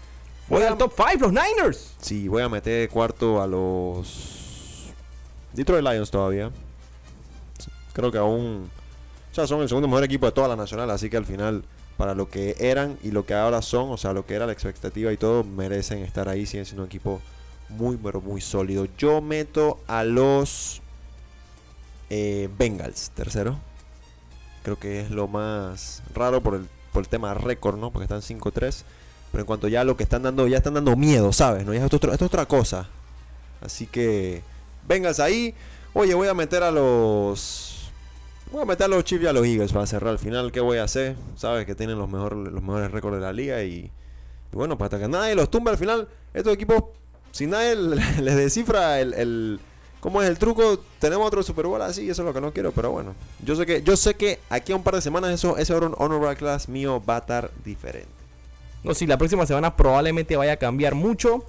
Voy 0.49 0.63
al 0.63 0.77
top 0.77 0.93
5, 0.95 1.19
los 1.19 1.33
Niners. 1.33 1.95
sí, 1.99 2.27
voy 2.27 2.41
a 2.41 2.47
meter 2.47 2.87
cuarto 2.89 3.41
a 3.41 3.47
los 3.47 4.93
Detroit 5.53 5.83
Lions 5.83 6.09
todavía. 6.09 6.51
Creo 7.93 8.11
que 8.11 8.17
aún. 8.17 8.69
O 9.31 9.35
sea, 9.35 9.45
son 9.45 9.61
el 9.61 9.67
segundo 9.67 9.87
mejor 9.87 10.03
equipo 10.03 10.25
de 10.25 10.31
toda 10.31 10.47
la 10.47 10.55
nacional, 10.55 10.89
así 10.89 11.09
que 11.09 11.17
al 11.17 11.25
final, 11.25 11.63
para 11.97 12.15
lo 12.15 12.29
que 12.29 12.55
eran 12.59 12.97
y 13.03 13.11
lo 13.11 13.25
que 13.25 13.33
ahora 13.33 13.61
son, 13.61 13.91
o 13.91 13.97
sea, 13.97 14.13
lo 14.13 14.25
que 14.25 14.35
era 14.35 14.45
la 14.45 14.53
expectativa 14.53 15.11
y 15.11 15.17
todo, 15.17 15.43
merecen 15.43 15.99
estar 15.99 16.29
ahí. 16.29 16.45
Siguen 16.45 16.65
siendo 16.65 16.83
un 16.83 16.87
equipo 16.87 17.21
muy, 17.69 17.97
pero 17.97 18.21
muy 18.21 18.39
sólido. 18.39 18.87
Yo 18.97 19.21
meto 19.21 19.79
a 19.87 20.03
los 20.03 20.81
eh, 22.09 22.49
Bengals, 22.57 23.11
tercero. 23.11 23.57
Creo 24.63 24.79
que 24.79 25.01
es 25.01 25.11
lo 25.11 25.27
más 25.27 26.03
raro 26.13 26.41
por 26.41 26.55
el, 26.55 26.67
por 26.97 27.03
el 27.03 27.09
tema 27.09 27.35
récord, 27.35 27.77
¿no? 27.77 27.91
Porque 27.91 28.05
están 28.05 28.21
5-3. 28.23 28.81
Pero 29.31 29.41
en 29.41 29.45
cuanto 29.45 29.67
ya 29.67 29.83
lo 29.83 29.95
que 29.95 30.01
están 30.01 30.23
dando, 30.23 30.47
ya 30.47 30.57
están 30.57 30.73
dando 30.73 30.95
miedo, 30.95 31.31
¿sabes? 31.31 31.63
¿No? 31.63 31.71
Ya 31.75 31.85
esto, 31.85 32.11
es 32.11 32.21
otra 32.23 32.47
cosa. 32.47 32.87
Así 33.61 33.85
que, 33.85 34.41
Bengals 34.87 35.19
ahí. 35.19 35.53
Oye, 35.93 36.15
voy 36.15 36.27
a 36.27 36.33
meter 36.33 36.63
a 36.63 36.71
los. 36.71 37.91
Voy 38.51 38.63
a 38.63 38.65
meter 38.65 38.85
a 38.85 38.87
los 38.87 39.03
Chiefs 39.03 39.25
y 39.25 39.27
a 39.27 39.33
los 39.33 39.45
Eagles 39.45 39.73
para 39.73 39.85
cerrar 39.85 40.09
al 40.09 40.17
final. 40.17 40.51
¿Qué 40.51 40.59
voy 40.59 40.79
a 40.79 40.85
hacer? 40.85 41.15
Sabes 41.35 41.67
que 41.67 41.75
tienen 41.75 41.99
los, 41.99 42.09
los 42.11 42.63
mejores 42.63 42.89
récords 42.89 43.17
de 43.17 43.21
la 43.21 43.31
liga. 43.33 43.61
Y, 43.61 43.91
y 44.51 44.55
bueno, 44.55 44.75
para 44.75 44.97
que 44.97 45.07
nadie 45.07 45.35
los 45.35 45.51
tumbe 45.51 45.69
al 45.69 45.77
final, 45.77 46.07
estos 46.33 46.51
equipos, 46.51 46.85
si 47.31 47.45
nadie 47.45 47.75
les 48.21 48.35
descifra 48.35 48.99
el- 49.01 49.59
cómo 49.99 50.21
es 50.21 50.29
el 50.29 50.37
truco, 50.37 50.79
tenemos 50.99 51.27
otro 51.27 51.43
Super 51.43 51.65
Bowl 51.65 51.81
así. 51.81 52.09
Eso 52.09 52.21
es 52.21 52.25
lo 52.25 52.33
que 52.33 52.41
no 52.41 52.53
quiero. 52.53 52.71
Pero 52.71 52.91
bueno, 52.91 53.15
yo 53.43 53.55
sé 53.55 53.65
que, 53.65 53.81
yo 53.81 53.97
sé 53.97 54.15
que 54.15 54.39
aquí 54.49 54.71
a 54.71 54.75
un 54.75 54.83
par 54.83 54.95
de 54.95 55.01
semanas 55.01 55.31
eso, 55.31 55.57
ese 55.57 55.73
honor, 55.73 55.95
honor 55.97 56.35
class 56.37 56.69
mío 56.69 57.03
va 57.03 57.17
a 57.17 57.19
estar 57.19 57.51
diferente. 57.63 58.09
No, 58.83 58.93
si 58.93 59.05
la 59.05 59.17
próxima 59.17 59.45
semana 59.45 59.75
probablemente 59.75 60.35
vaya 60.35 60.53
a 60.53 60.57
cambiar 60.57 60.95
mucho. 60.95 61.43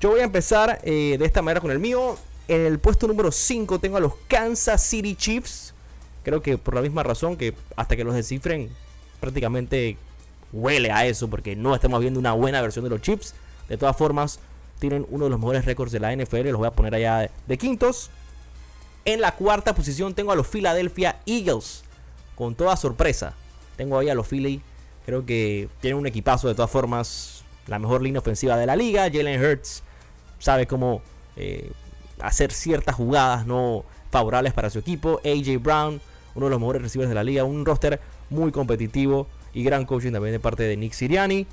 Yo 0.00 0.10
voy 0.10 0.20
a 0.20 0.24
empezar 0.24 0.80
eh, 0.82 1.16
de 1.18 1.24
esta 1.24 1.42
manera 1.42 1.60
con 1.60 1.70
el 1.70 1.78
mío. 1.78 2.16
En 2.48 2.66
el 2.66 2.78
puesto 2.78 3.06
número 3.06 3.30
5 3.30 3.78
tengo 3.78 3.96
a 3.96 4.00
los 4.00 4.14
Kansas 4.28 4.82
City 4.82 5.14
Chiefs. 5.14 5.74
Creo 6.24 6.42
que 6.42 6.58
por 6.58 6.74
la 6.74 6.82
misma 6.82 7.02
razón 7.02 7.36
que 7.36 7.54
hasta 7.76 7.96
que 7.96 8.04
los 8.04 8.14
descifren 8.14 8.70
prácticamente 9.20 9.96
huele 10.52 10.90
a 10.90 11.06
eso 11.06 11.28
porque 11.28 11.56
no 11.56 11.74
estamos 11.74 12.00
viendo 12.00 12.20
una 12.20 12.32
buena 12.32 12.60
versión 12.60 12.84
de 12.84 12.90
los 12.90 13.00
Chiefs. 13.00 13.34
De 13.68 13.76
todas 13.76 13.96
formas, 13.96 14.40
tienen 14.82 15.06
uno 15.10 15.26
de 15.26 15.30
los 15.30 15.38
mejores 15.38 15.64
récords 15.64 15.92
de 15.92 16.00
la 16.00 16.12
NFL. 16.14 16.48
Los 16.48 16.56
voy 16.56 16.66
a 16.66 16.72
poner 16.72 16.92
allá 16.92 17.30
de, 17.46 17.56
quintos. 17.56 18.10
En 19.04 19.20
la 19.20 19.36
cuarta 19.36 19.76
posición 19.76 20.12
tengo 20.12 20.32
a 20.32 20.34
los 20.34 20.48
Philadelphia 20.48 21.20
Eagles. 21.24 21.84
Con 22.34 22.56
toda 22.56 22.76
sorpresa. 22.76 23.34
Tengo 23.76 23.96
ahí 23.96 24.08
a 24.08 24.14
los 24.16 24.26
Philly. 24.26 24.60
Creo 25.06 25.24
que 25.24 25.68
tienen 25.80 26.00
un 26.00 26.06
equipazo 26.08 26.48
de 26.48 26.56
todas 26.56 26.70
formas. 26.70 27.44
La 27.68 27.78
mejor 27.78 28.02
línea 28.02 28.20
ofensiva 28.20 28.56
de 28.56 28.66
la 28.66 28.74
liga. 28.74 29.02
Jalen 29.02 29.40
Hurts 29.40 29.84
sabe 30.40 30.66
cómo 30.66 31.00
eh, 31.36 31.70
hacer 32.20 32.50
ciertas 32.50 32.96
jugadas 32.96 33.46
no 33.46 33.84
favorables 34.10 34.52
para 34.52 34.68
su 34.68 34.80
equipo. 34.80 35.20
AJ 35.24 35.62
Brown, 35.62 36.00
uno 36.34 36.46
de 36.46 36.50
los 36.50 36.58
mejores 36.58 36.82
receivers 36.82 37.08
de 37.08 37.14
la 37.14 37.22
liga. 37.22 37.44
Un 37.44 37.64
roster 37.64 38.00
muy 38.30 38.50
competitivo 38.50 39.28
y 39.54 39.62
gran 39.62 39.86
coaching 39.86 40.10
también 40.10 40.32
de 40.32 40.40
parte 40.40 40.64
de 40.64 40.76
Nick 40.76 40.92
Siriani. 40.92 41.46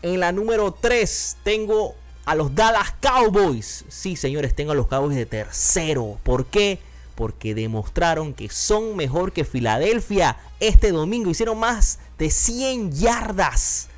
En 0.00 0.18
la 0.18 0.32
número 0.32 0.72
3 0.72 1.36
tengo 1.44 1.94
a 2.30 2.36
los 2.36 2.54
Dallas 2.54 2.94
Cowboys. 3.00 3.84
Sí, 3.88 4.14
señores, 4.14 4.54
tengo 4.54 4.70
a 4.70 4.76
los 4.76 4.86
Cowboys 4.86 5.16
de 5.16 5.26
tercero. 5.26 6.16
¿Por 6.22 6.46
qué? 6.46 6.78
Porque 7.16 7.56
demostraron 7.56 8.34
que 8.34 8.48
son 8.48 8.94
mejor 8.94 9.32
que 9.32 9.44
Filadelfia 9.44 10.36
este 10.60 10.92
domingo. 10.92 11.28
Hicieron 11.28 11.58
más 11.58 11.98
de 12.18 12.30
100 12.30 12.92
yardas 12.92 13.88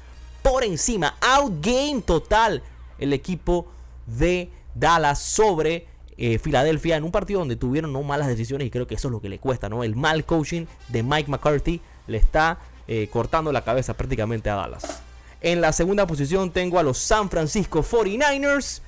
por 0.42 0.64
encima. 0.64 1.14
Outgame 1.20 2.00
total 2.00 2.62
el 2.98 3.12
equipo 3.12 3.66
de 4.06 4.50
Dallas 4.74 5.20
sobre 5.20 5.86
eh, 6.16 6.38
Filadelfia 6.38 6.96
en 6.96 7.04
un 7.04 7.12
partido 7.12 7.40
donde 7.40 7.56
tuvieron 7.56 7.92
no 7.92 8.02
malas 8.02 8.28
decisiones 8.28 8.66
y 8.66 8.70
creo 8.70 8.86
que 8.86 8.94
eso 8.94 9.08
es 9.08 9.12
lo 9.12 9.20
que 9.20 9.28
le 9.28 9.40
cuesta, 9.40 9.68
¿no? 9.68 9.84
El 9.84 9.94
mal 9.94 10.24
coaching 10.24 10.64
de 10.88 11.02
Mike 11.02 11.30
McCarthy 11.30 11.82
le 12.06 12.16
está 12.16 12.60
eh, 12.88 13.10
cortando 13.12 13.52
la 13.52 13.62
cabeza 13.62 13.92
prácticamente 13.92 14.48
a 14.48 14.54
Dallas. 14.54 15.02
En 15.42 15.60
la 15.60 15.72
segunda 15.72 16.06
posición 16.06 16.50
tengo 16.50 16.78
a 16.78 16.82
los 16.82 16.98
San 16.98 17.28
Francisco 17.28 17.82
49ers. 17.82 18.80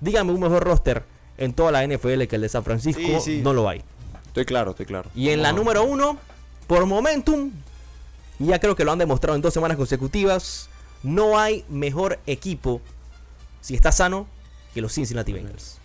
Dígame 0.00 0.32
un 0.32 0.40
mejor 0.40 0.64
roster 0.64 1.04
en 1.38 1.52
toda 1.52 1.70
la 1.70 1.86
NFL 1.86 2.24
que 2.24 2.36
el 2.36 2.42
de 2.42 2.48
San 2.48 2.64
Francisco. 2.64 3.00
Sí, 3.00 3.20
sí. 3.20 3.40
No 3.42 3.52
lo 3.52 3.68
hay. 3.68 3.82
Estoy 4.26 4.44
claro, 4.44 4.72
estoy 4.72 4.86
claro. 4.86 5.08
Y 5.14 5.30
en 5.30 5.42
la 5.42 5.52
número 5.52 5.84
uno, 5.84 6.18
por 6.66 6.86
momentum, 6.86 7.50
y 8.38 8.46
ya 8.46 8.58
creo 8.58 8.76
que 8.76 8.84
lo 8.84 8.92
han 8.92 8.98
demostrado 8.98 9.36
en 9.36 9.42
dos 9.42 9.54
semanas 9.54 9.76
consecutivas, 9.76 10.68
no 11.02 11.38
hay 11.38 11.64
mejor 11.68 12.18
equipo, 12.26 12.80
si 13.60 13.74
está 13.74 13.92
sano, 13.92 14.26
que 14.74 14.80
los 14.80 14.92
Cincinnati 14.92 15.32
Bengals. 15.32 15.78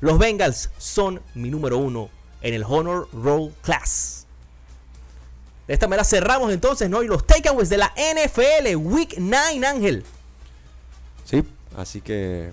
Los 0.00 0.18
Bengals 0.18 0.70
son 0.78 1.20
mi 1.34 1.50
número 1.50 1.78
uno 1.78 2.08
en 2.42 2.54
el 2.54 2.64
Honor 2.64 3.08
Roll 3.12 3.52
Class. 3.62 4.19
De 5.70 5.74
esta 5.74 5.86
manera 5.86 6.02
cerramos 6.02 6.52
entonces, 6.52 6.90
¿no? 6.90 7.00
Y 7.04 7.06
los 7.06 7.24
takeaways 7.24 7.68
de 7.68 7.76
la 7.76 7.94
NFL, 7.94 8.74
Week 8.74 9.14
9, 9.18 9.64
Ángel. 9.64 10.04
Sí, 11.24 11.44
así 11.76 12.00
que. 12.00 12.50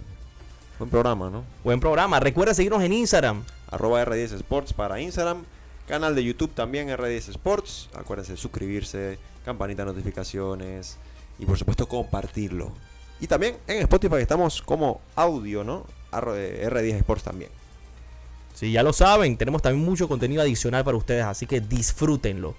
Buen 0.78 0.92
programa, 0.92 1.28
¿no? 1.32 1.44
Buen 1.64 1.80
programa. 1.80 2.20
Recuerda 2.20 2.54
seguirnos 2.54 2.84
en 2.84 2.94
Instagram, 2.94 3.44
arroba 3.72 4.06
R10 4.06 4.34
Sports 4.36 4.72
para 4.72 5.02
Instagram, 5.02 5.46
canal 5.88 6.14
de 6.14 6.26
YouTube 6.26 6.54
también 6.54 6.90
R10 6.90 7.30
Sports. 7.30 7.90
Acuérdense 7.96 8.34
de 8.34 8.38
suscribirse, 8.38 9.18
campanita 9.44 9.84
de 9.84 9.94
notificaciones 9.94 10.98
y 11.40 11.48
por 11.48 11.58
supuesto 11.58 11.88
compartirlo. 11.88 12.72
Y 13.20 13.26
también 13.26 13.58
en 13.66 13.80
Spotify 13.80 14.18
estamos 14.18 14.62
como 14.62 15.02
audio, 15.16 15.64
¿no? 15.64 15.88
R10 16.12 16.98
Sports 16.98 17.24
también. 17.24 17.50
Sí, 18.54 18.72
ya 18.72 18.84
lo 18.84 18.94
saben, 18.94 19.38
tenemos 19.38 19.64
también 19.64 19.84
mucho 19.84 20.08
contenido 20.08 20.44
adicional 20.44 20.84
para 20.84 20.98
ustedes, 20.98 21.24
así 21.24 21.48
que 21.48 21.62
disfrútenlo. 21.62 22.54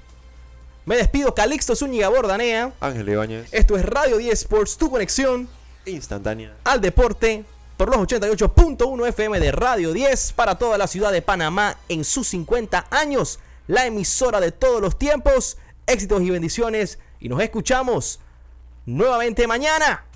Me 0.89 0.97
despido, 0.97 1.35
Calixto 1.35 1.77
Zúñiga 1.77 2.09
Bordanea. 2.09 2.73
Ángel 2.81 3.11
Ibáñez. 3.11 3.53
Esto 3.53 3.77
es 3.77 3.85
Radio 3.85 4.17
10 4.17 4.33
Sports, 4.33 4.79
tu 4.79 4.91
conexión 4.91 5.47
instantánea 5.85 6.55
al 6.65 6.81
deporte 6.81 7.45
por 7.77 7.91
los 7.91 7.99
88.1 8.09 9.09
FM 9.09 9.39
de 9.39 9.53
Radio 9.53 9.93
10 9.93 10.33
para 10.33 10.57
toda 10.57 10.79
la 10.79 10.87
ciudad 10.87 11.13
de 11.13 11.21
Panamá 11.21 11.77
en 11.91 12.05
sus 12.05 12.29
50 12.29 12.87
años. 12.91 13.39
La 13.67 13.85
emisora 13.85 14.41
de 14.41 14.51
todos 14.51 14.81
los 14.81 14.99
tiempos. 14.99 15.59
Éxitos 15.87 16.23
y 16.23 16.31
bendiciones. 16.31 16.99
Y 17.21 17.29
nos 17.29 17.43
escuchamos 17.43 18.21
nuevamente 18.87 19.47
mañana. 19.47 20.07